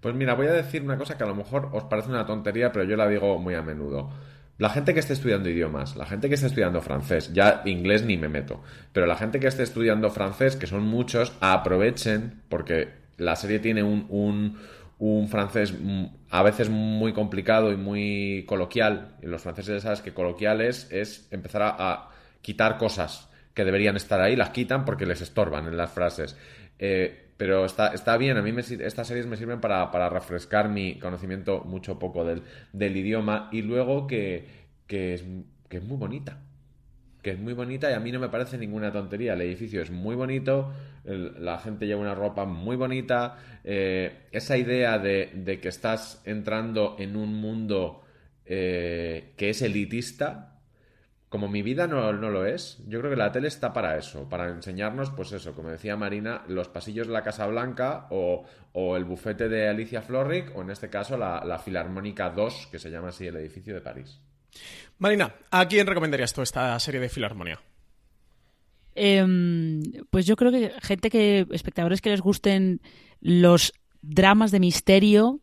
Pues 0.00 0.14
mira, 0.14 0.34
voy 0.34 0.48
a 0.48 0.52
decir 0.52 0.82
una 0.82 0.98
cosa 0.98 1.16
que 1.16 1.24
a 1.24 1.26
lo 1.26 1.34
mejor 1.34 1.70
os 1.72 1.84
parece 1.84 2.08
una 2.08 2.26
tontería, 2.26 2.72
pero 2.72 2.84
yo 2.84 2.96
la 2.96 3.08
digo 3.08 3.38
muy 3.38 3.54
a 3.54 3.62
menudo. 3.62 4.10
La 4.58 4.70
gente 4.70 4.92
que 4.92 5.00
esté 5.00 5.14
estudiando 5.14 5.48
idiomas, 5.48 5.96
la 5.96 6.06
gente 6.06 6.28
que 6.28 6.34
esté 6.34 6.48
estudiando 6.48 6.80
francés, 6.80 7.32
ya 7.32 7.62
inglés 7.64 8.04
ni 8.04 8.16
me 8.16 8.28
meto, 8.28 8.62
pero 8.92 9.06
la 9.06 9.16
gente 9.16 9.40
que 9.40 9.48
esté 9.48 9.62
estudiando 9.62 10.10
francés, 10.10 10.56
que 10.56 10.66
son 10.66 10.82
muchos, 10.82 11.32
aprovechen, 11.40 12.42
porque 12.48 12.88
la 13.16 13.34
serie 13.34 13.58
tiene 13.58 13.82
un 13.82 14.06
un 14.10 14.58
francés 15.28 15.74
a 16.30 16.42
veces 16.42 16.70
muy 16.70 17.12
complicado 17.12 17.72
y 17.72 17.76
muy 17.76 18.44
coloquial. 18.46 19.16
Y 19.22 19.26
los 19.26 19.42
franceses 19.42 19.82
sabes 19.82 20.00
que 20.00 20.14
coloquiales 20.14 20.88
es 20.90 21.28
empezar 21.30 21.62
a, 21.62 22.10
quitar 22.42 22.76
cosas 22.76 23.30
que 23.54 23.64
deberían 23.64 23.96
estar 23.96 24.20
ahí, 24.20 24.36
las 24.36 24.50
quitan 24.50 24.84
porque 24.84 25.06
les 25.06 25.22
estorban 25.22 25.66
en 25.66 25.76
las 25.76 25.90
frases. 25.90 26.36
Eh, 26.78 27.30
pero 27.36 27.64
está, 27.64 27.88
está 27.88 28.16
bien, 28.16 28.36
a 28.36 28.42
mí 28.42 28.52
estas 28.58 29.08
series 29.08 29.26
me 29.26 29.36
sirven 29.36 29.60
para, 29.60 30.08
refrescar 30.08 30.68
mi 30.68 30.98
conocimiento 30.98 31.62
mucho 31.64 31.98
poco 31.98 32.24
del, 32.24 32.96
idioma 32.96 33.48
y 33.50 33.62
luego 33.62 34.06
que, 34.06 34.46
es, 34.88 35.24
que 35.68 35.76
es 35.78 35.82
muy 35.82 35.96
bonita. 35.96 36.38
Que 37.24 37.30
es 37.30 37.38
muy 37.38 37.54
bonita 37.54 37.90
y 37.90 37.94
a 37.94 38.00
mí 38.00 38.12
no 38.12 38.20
me 38.20 38.28
parece 38.28 38.58
ninguna 38.58 38.92
tontería. 38.92 39.32
El 39.32 39.40
edificio 39.40 39.80
es 39.80 39.90
muy 39.90 40.14
bonito, 40.14 40.72
la 41.04 41.58
gente 41.58 41.86
lleva 41.86 42.02
una 42.02 42.14
ropa 42.14 42.44
muy 42.44 42.76
bonita. 42.76 43.38
Eh, 43.64 44.28
esa 44.30 44.58
idea 44.58 44.98
de, 44.98 45.58
que 45.60 45.68
estás 45.68 46.20
entrando 46.26 46.96
en 46.98 47.16
un 47.16 47.34
mundo 47.34 48.04
eh, 48.44 49.32
que 49.38 49.48
es 49.48 49.62
elitista, 49.62 50.60
como 51.30 51.48
mi 51.48 51.62
vida 51.62 51.86
no, 51.86 52.12
lo 52.12 52.46
es, 52.46 52.78
yo 52.86 53.00
creo 53.00 53.10
que 53.10 53.16
la 53.16 53.32
tele 53.32 53.48
está 53.48 53.72
para 53.72 53.96
eso, 53.96 54.28
para 54.28 54.50
enseñarnos, 54.50 55.10
pues 55.10 55.32
eso, 55.32 55.54
como 55.54 55.70
decía 55.70 55.96
Marina, 55.96 56.44
los 56.46 56.68
pasillos 56.68 57.06
de 57.06 57.12
la 57.14 57.22
Casa 57.22 57.46
Blanca 57.46 58.06
o, 58.10 58.44
el 58.96 59.04
bufete 59.04 59.48
de 59.48 59.68
Alicia 59.68 60.02
Florrick 60.02 60.54
o 60.54 60.62
en 60.62 60.70
este 60.70 60.90
caso 60.90 61.16
la, 61.16 61.42
la 61.44 61.58
Filarmónica 61.58 62.30
2, 62.30 62.68
que 62.70 62.78
se 62.78 62.90
llama 62.90 63.08
así 63.08 63.26
el 63.26 63.36
edificio 63.36 63.74
de 63.74 63.80
París. 63.80 64.20
Marina, 64.98 65.34
¿a 65.50 65.66
quién 65.68 65.86
recomendarías 65.86 66.32
tú 66.32 66.42
esta 66.42 66.78
serie 66.78 67.00
de 67.00 67.08
Filarmonía? 67.08 67.60
Em, 68.94 69.82
pues 70.10 70.24
yo 70.26 70.36
creo 70.36 70.52
que 70.52 70.72
gente 70.82 71.10
que, 71.10 71.46
espectadores 71.50 72.00
que 72.00 72.10
les 72.10 72.20
gusten 72.20 72.80
los 73.20 73.72
dramas 74.02 74.50
de 74.50 74.60
misterio, 74.60 75.40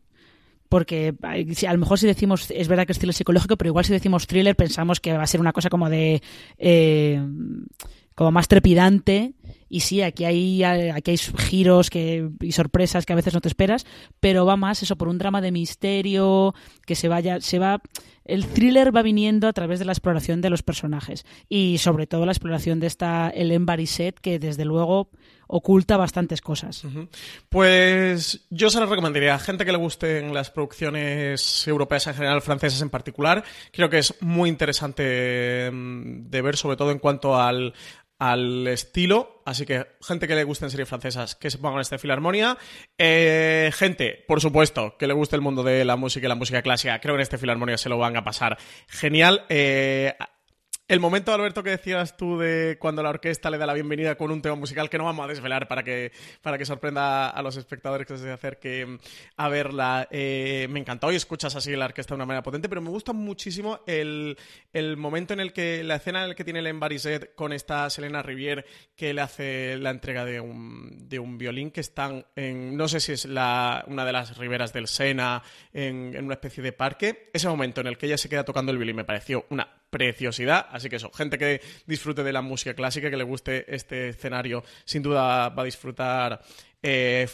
porque 0.68 1.14
a 1.22 1.72
lo 1.72 1.78
mejor 1.78 1.98
si 1.98 2.06
decimos, 2.06 2.50
es 2.50 2.68
verdad 2.68 2.86
que 2.86 2.92
es 2.92 2.98
thriller 2.98 3.14
psicológico, 3.14 3.58
pero 3.58 3.68
igual 3.68 3.84
si 3.84 3.92
decimos 3.92 4.26
thriller 4.26 4.56
pensamos 4.56 5.00
que 5.00 5.12
va 5.12 5.22
a 5.22 5.26
ser 5.26 5.40
una 5.40 5.52
cosa 5.52 5.68
como 5.68 5.90
de... 5.90 6.22
Eh, 6.56 7.22
como 8.14 8.30
más 8.30 8.46
trepidante 8.46 9.32
y 9.68 9.80
sí, 9.80 10.02
aquí 10.02 10.24
hay, 10.24 10.62
aquí 10.62 11.12
hay 11.12 11.16
giros 11.16 11.90
que, 11.90 12.28
y 12.40 12.52
sorpresas 12.52 13.06
que 13.06 13.12
a 13.12 13.16
veces 13.16 13.34
no 13.34 13.40
te 13.40 13.48
esperas, 13.48 13.86
pero 14.20 14.44
va 14.44 14.56
más 14.56 14.82
eso 14.82 14.96
por 14.96 15.08
un 15.08 15.18
drama 15.18 15.40
de 15.40 15.52
misterio 15.52 16.54
que 16.86 16.94
se 16.94 17.08
vaya, 17.08 17.40
se 17.40 17.58
va, 17.58 17.80
el 18.24 18.46
thriller 18.46 18.94
va 18.94 19.02
viniendo 19.02 19.48
a 19.48 19.52
través 19.52 19.78
de 19.78 19.84
la 19.84 19.92
exploración 19.92 20.40
de 20.40 20.50
los 20.50 20.62
personajes 20.62 21.24
y 21.48 21.78
sobre 21.78 22.06
todo 22.06 22.26
la 22.26 22.32
exploración 22.32 22.80
de 22.80 22.86
esta 22.86 23.30
Hélène 23.30 23.64
Barisset 23.64 24.18
que 24.20 24.38
desde 24.38 24.64
luego 24.64 25.10
oculta 25.48 25.98
bastantes 25.98 26.40
cosas. 26.40 26.82
Pues 27.50 28.46
yo 28.48 28.70
se 28.70 28.80
lo 28.80 28.86
recomendaría 28.86 29.34
a 29.34 29.38
gente 29.38 29.66
que 29.66 29.72
le 29.72 29.78
gusten 29.78 30.32
las 30.32 30.50
producciones 30.50 31.66
europeas 31.68 32.06
en 32.06 32.14
general, 32.14 32.40
francesas 32.40 32.80
en 32.80 32.88
particular. 32.88 33.44
Creo 33.70 33.90
que 33.90 33.98
es 33.98 34.14
muy 34.22 34.48
interesante 34.48 35.70
mm, 35.70 36.30
de 36.30 36.42
ver, 36.42 36.56
sobre 36.56 36.76
todo 36.76 36.90
en 36.90 36.98
cuanto 36.98 37.38
al, 37.38 37.74
al 38.18 38.66
estilo. 38.66 39.31
Así 39.44 39.66
que, 39.66 39.86
gente 40.00 40.28
que 40.28 40.34
le 40.34 40.44
gusten 40.44 40.70
series 40.70 40.88
francesas, 40.88 41.34
que 41.34 41.50
se 41.50 41.58
pongan 41.58 41.80
esta 41.80 41.98
filarmonía. 41.98 42.56
Eh, 42.98 43.70
gente, 43.74 44.24
por 44.26 44.40
supuesto, 44.40 44.96
que 44.98 45.06
le 45.06 45.14
guste 45.14 45.36
el 45.36 45.42
mundo 45.42 45.62
de 45.62 45.84
la 45.84 45.96
música 45.96 46.26
y 46.26 46.28
la 46.28 46.34
música 46.34 46.62
clásica, 46.62 47.00
creo 47.00 47.14
que 47.14 47.18
en 47.18 47.22
este 47.22 47.38
filarmonía 47.38 47.78
se 47.78 47.88
lo 47.88 47.98
van 47.98 48.16
a 48.16 48.24
pasar 48.24 48.58
genial. 48.88 49.44
Eh, 49.48 50.14
el 50.92 51.00
momento, 51.00 51.32
Alberto, 51.32 51.62
que 51.62 51.70
decías 51.70 52.18
tú 52.18 52.38
de 52.38 52.76
cuando 52.78 53.02
la 53.02 53.08
orquesta 53.08 53.48
le 53.48 53.56
da 53.56 53.64
la 53.64 53.72
bienvenida 53.72 54.14
con 54.14 54.30
un 54.30 54.42
tema 54.42 54.56
musical 54.56 54.90
que 54.90 54.98
no 54.98 55.04
vamos 55.04 55.24
a 55.24 55.28
desvelar 55.28 55.66
para 55.66 55.82
que, 55.82 56.12
para 56.42 56.58
que 56.58 56.66
sorprenda 56.66 57.30
a 57.30 57.40
los 57.40 57.56
espectadores 57.56 58.06
que 58.06 58.18
se 58.18 58.30
acerquen 58.30 59.00
a 59.38 59.48
verla, 59.48 60.06
eh, 60.10 60.66
me 60.68 60.80
encantó 60.80 61.10
y 61.10 61.16
escuchas 61.16 61.56
así 61.56 61.74
la 61.76 61.86
orquesta 61.86 62.12
de 62.12 62.16
una 62.16 62.26
manera 62.26 62.42
potente, 62.42 62.68
pero 62.68 62.82
me 62.82 62.90
gusta 62.90 63.14
muchísimo 63.14 63.80
el, 63.86 64.36
momento 64.98 65.32
en 65.32 65.40
el 65.40 65.54
que, 65.54 65.82
la 65.82 65.94
escena 65.94 66.24
en 66.24 66.28
la 66.28 66.34
que 66.34 66.44
tiene 66.44 66.58
el 66.58 66.78
Barisset 66.78 67.34
con 67.34 67.54
esta 67.54 67.88
Selena 67.88 68.20
Rivier 68.20 68.66
que 68.94 69.14
le 69.14 69.22
hace 69.22 69.78
la 69.78 69.88
entrega 69.88 70.26
de 70.26 70.40
un, 70.40 71.08
de 71.08 71.18
un 71.18 71.38
violín 71.38 71.70
que 71.70 71.80
están 71.80 72.26
en, 72.36 72.76
no 72.76 72.86
sé 72.86 73.00
si 73.00 73.12
es 73.12 73.24
la, 73.24 73.82
una 73.86 74.04
de 74.04 74.12
las 74.12 74.36
riberas 74.36 74.74
del 74.74 74.88
Sena, 74.88 75.42
en, 75.72 76.14
en 76.14 76.26
una 76.26 76.34
especie 76.34 76.62
de 76.62 76.72
parque. 76.74 77.30
Ese 77.32 77.48
momento 77.48 77.80
en 77.80 77.86
el 77.86 77.96
que 77.96 78.04
ella 78.04 78.18
se 78.18 78.28
queda 78.28 78.44
tocando 78.44 78.72
el 78.72 78.76
violín 78.76 78.96
me 78.96 79.04
pareció 79.04 79.46
una 79.48 79.81
preciosidad. 79.92 80.66
Así 80.70 80.88
que 80.88 80.96
eso, 80.96 81.12
gente 81.12 81.36
que 81.36 81.60
disfrute 81.86 82.24
de 82.24 82.32
la 82.32 82.40
música 82.40 82.74
clásica, 82.74 83.10
que 83.10 83.16
le 83.18 83.24
guste 83.24 83.72
este 83.72 84.08
escenario, 84.08 84.64
sin 84.86 85.02
duda 85.02 85.50
va 85.50 85.62
a 85.62 85.66
disfrutar 85.66 86.42
eh. 86.82 87.28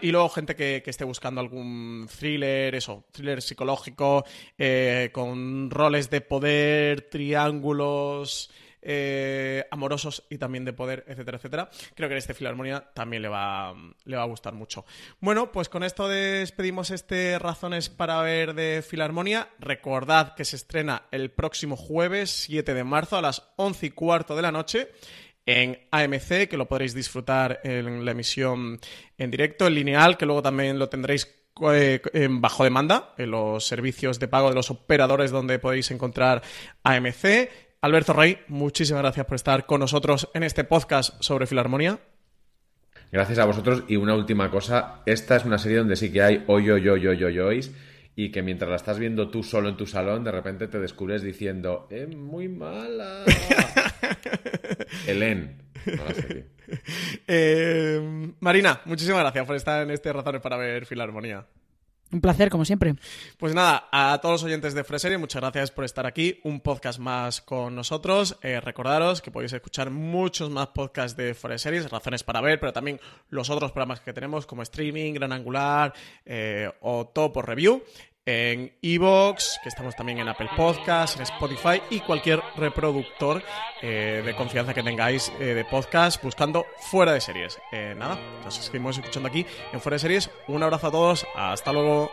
Y 0.00 0.10
luego 0.12 0.28
gente 0.28 0.54
que, 0.54 0.82
esté 0.86 1.04
buscando 1.04 1.40
algún 1.40 2.08
thriller, 2.08 2.74
eso, 2.76 3.04
thriller 3.10 3.42
psicológico, 3.42 4.24
eh, 4.56 5.10
con 5.12 5.70
roles 5.70 6.08
de 6.08 6.20
poder, 6.20 7.02
triángulos. 7.10 8.50
Eh, 8.90 9.66
amorosos 9.70 10.24
y 10.30 10.38
también 10.38 10.64
de 10.64 10.72
poder, 10.72 11.04
etcétera, 11.06 11.36
etcétera. 11.36 11.70
Creo 11.94 12.08
que 12.08 12.14
en 12.14 12.18
este 12.18 12.32
Filarmonía 12.32 12.90
también 12.94 13.20
le 13.20 13.28
va, 13.28 13.74
le 14.06 14.16
va 14.16 14.22
a 14.22 14.26
gustar 14.26 14.54
mucho. 14.54 14.86
Bueno, 15.20 15.52
pues 15.52 15.68
con 15.68 15.82
esto 15.82 16.08
despedimos 16.08 16.90
este 16.90 17.38
Razones 17.38 17.90
para 17.90 18.22
ver 18.22 18.54
de 18.54 18.80
Filarmonía. 18.80 19.50
Recordad 19.58 20.34
que 20.34 20.46
se 20.46 20.56
estrena 20.56 21.02
el 21.10 21.30
próximo 21.30 21.76
jueves 21.76 22.30
7 22.30 22.72
de 22.72 22.82
marzo 22.82 23.18
a 23.18 23.20
las 23.20 23.50
11 23.56 23.84
y 23.84 23.90
cuarto 23.90 24.34
de 24.34 24.40
la 24.40 24.52
noche 24.52 24.88
en 25.44 25.86
AMC, 25.90 26.48
que 26.48 26.56
lo 26.56 26.66
podréis 26.66 26.94
disfrutar 26.94 27.60
en 27.64 28.06
la 28.06 28.12
emisión 28.12 28.80
en 29.18 29.30
directo, 29.30 29.66
en 29.66 29.74
lineal, 29.74 30.16
que 30.16 30.24
luego 30.24 30.40
también 30.40 30.78
lo 30.78 30.88
tendréis 30.88 31.26
eh, 31.72 32.00
bajo 32.30 32.64
demanda 32.64 33.12
en 33.18 33.32
los 33.32 33.66
servicios 33.66 34.18
de 34.18 34.28
pago 34.28 34.48
de 34.48 34.54
los 34.54 34.70
operadores 34.70 35.30
donde 35.30 35.58
podéis 35.58 35.90
encontrar 35.90 36.40
AMC 36.84 37.67
Alberto 37.80 38.12
Rey, 38.12 38.38
muchísimas 38.48 39.02
gracias 39.02 39.24
por 39.24 39.36
estar 39.36 39.64
con 39.64 39.78
nosotros 39.78 40.28
en 40.34 40.42
este 40.42 40.64
podcast 40.64 41.14
sobre 41.22 41.46
Filarmonía. 41.46 42.00
Gracias 43.12 43.38
a 43.38 43.44
vosotros. 43.44 43.84
Y 43.86 43.94
una 43.94 44.16
última 44.16 44.50
cosa, 44.50 45.02
esta 45.06 45.36
es 45.36 45.44
una 45.44 45.58
serie 45.58 45.78
donde 45.78 45.94
sí 45.94 46.12
que 46.12 46.20
hay 46.20 46.44
hoy, 46.48 46.68
hoy, 46.70 46.88
hoy, 46.88 47.06
hoy, 47.06 47.24
hoy, 47.24 47.38
hoy 47.38 47.60
y 48.16 48.32
que 48.32 48.42
mientras 48.42 48.68
la 48.68 48.74
estás 48.74 48.98
viendo 48.98 49.30
tú 49.30 49.44
solo 49.44 49.68
en 49.68 49.76
tu 49.76 49.86
salón, 49.86 50.24
de 50.24 50.32
repente 50.32 50.66
te 50.66 50.80
descubres 50.80 51.22
diciendo, 51.22 51.86
es 51.88 52.08
muy 52.16 52.48
mala. 52.48 53.24
Helen. 55.06 55.62
Eh, 57.28 58.32
Marina, 58.40 58.80
muchísimas 58.86 59.20
gracias 59.20 59.46
por 59.46 59.54
estar 59.54 59.84
en 59.84 59.92
este 59.92 60.12
Razones 60.12 60.42
para 60.42 60.56
ver 60.56 60.84
Filarmonía. 60.84 61.46
Un 62.10 62.20
placer, 62.22 62.48
como 62.48 62.64
siempre. 62.64 62.94
Pues 63.36 63.54
nada, 63.54 63.88
a 63.92 64.18
todos 64.22 64.34
los 64.34 64.44
oyentes 64.44 64.72
de 64.72 64.82
Freserie, 64.82 65.18
muchas 65.18 65.42
gracias 65.42 65.70
por 65.70 65.84
estar 65.84 66.06
aquí. 66.06 66.40
Un 66.42 66.60
podcast 66.60 66.98
más 66.98 67.42
con 67.42 67.74
nosotros. 67.74 68.38
Eh, 68.42 68.60
recordaros 68.60 69.20
que 69.20 69.30
podéis 69.30 69.52
escuchar 69.52 69.90
muchos 69.90 70.48
más 70.48 70.68
podcasts 70.68 71.16
de 71.16 71.34
Freseries, 71.34 71.90
razones 71.90 72.24
para 72.24 72.40
ver, 72.40 72.60
pero 72.60 72.72
también 72.72 72.98
los 73.28 73.50
otros 73.50 73.72
programas 73.72 74.00
que 74.00 74.14
tenemos 74.14 74.46
como 74.46 74.62
streaming, 74.62 75.12
Gran 75.12 75.32
Angular 75.32 75.92
eh, 76.24 76.70
o 76.80 77.06
Top 77.08 77.34
por 77.34 77.46
Review 77.46 77.82
en 78.28 78.70
Evox, 78.82 79.58
que 79.62 79.70
estamos 79.70 79.96
también 79.96 80.18
en 80.18 80.28
Apple 80.28 80.50
Podcasts, 80.54 81.16
en 81.16 81.22
Spotify 81.22 81.80
y 81.88 82.00
cualquier 82.00 82.42
reproductor 82.56 83.42
eh, 83.80 84.22
de 84.22 84.36
confianza 84.36 84.74
que 84.74 84.82
tengáis 84.82 85.32
eh, 85.40 85.54
de 85.54 85.64
podcast 85.64 86.22
buscando 86.22 86.66
fuera 86.90 87.12
de 87.12 87.22
series. 87.22 87.58
Eh, 87.72 87.94
nada, 87.96 88.18
nos 88.44 88.54
seguimos 88.54 88.98
escuchando 88.98 89.30
aquí 89.30 89.46
en 89.72 89.80
fuera 89.80 89.94
de 89.94 90.00
series. 90.00 90.30
Un 90.46 90.62
abrazo 90.62 90.88
a 90.88 90.90
todos, 90.90 91.26
hasta 91.34 91.72
luego. 91.72 92.12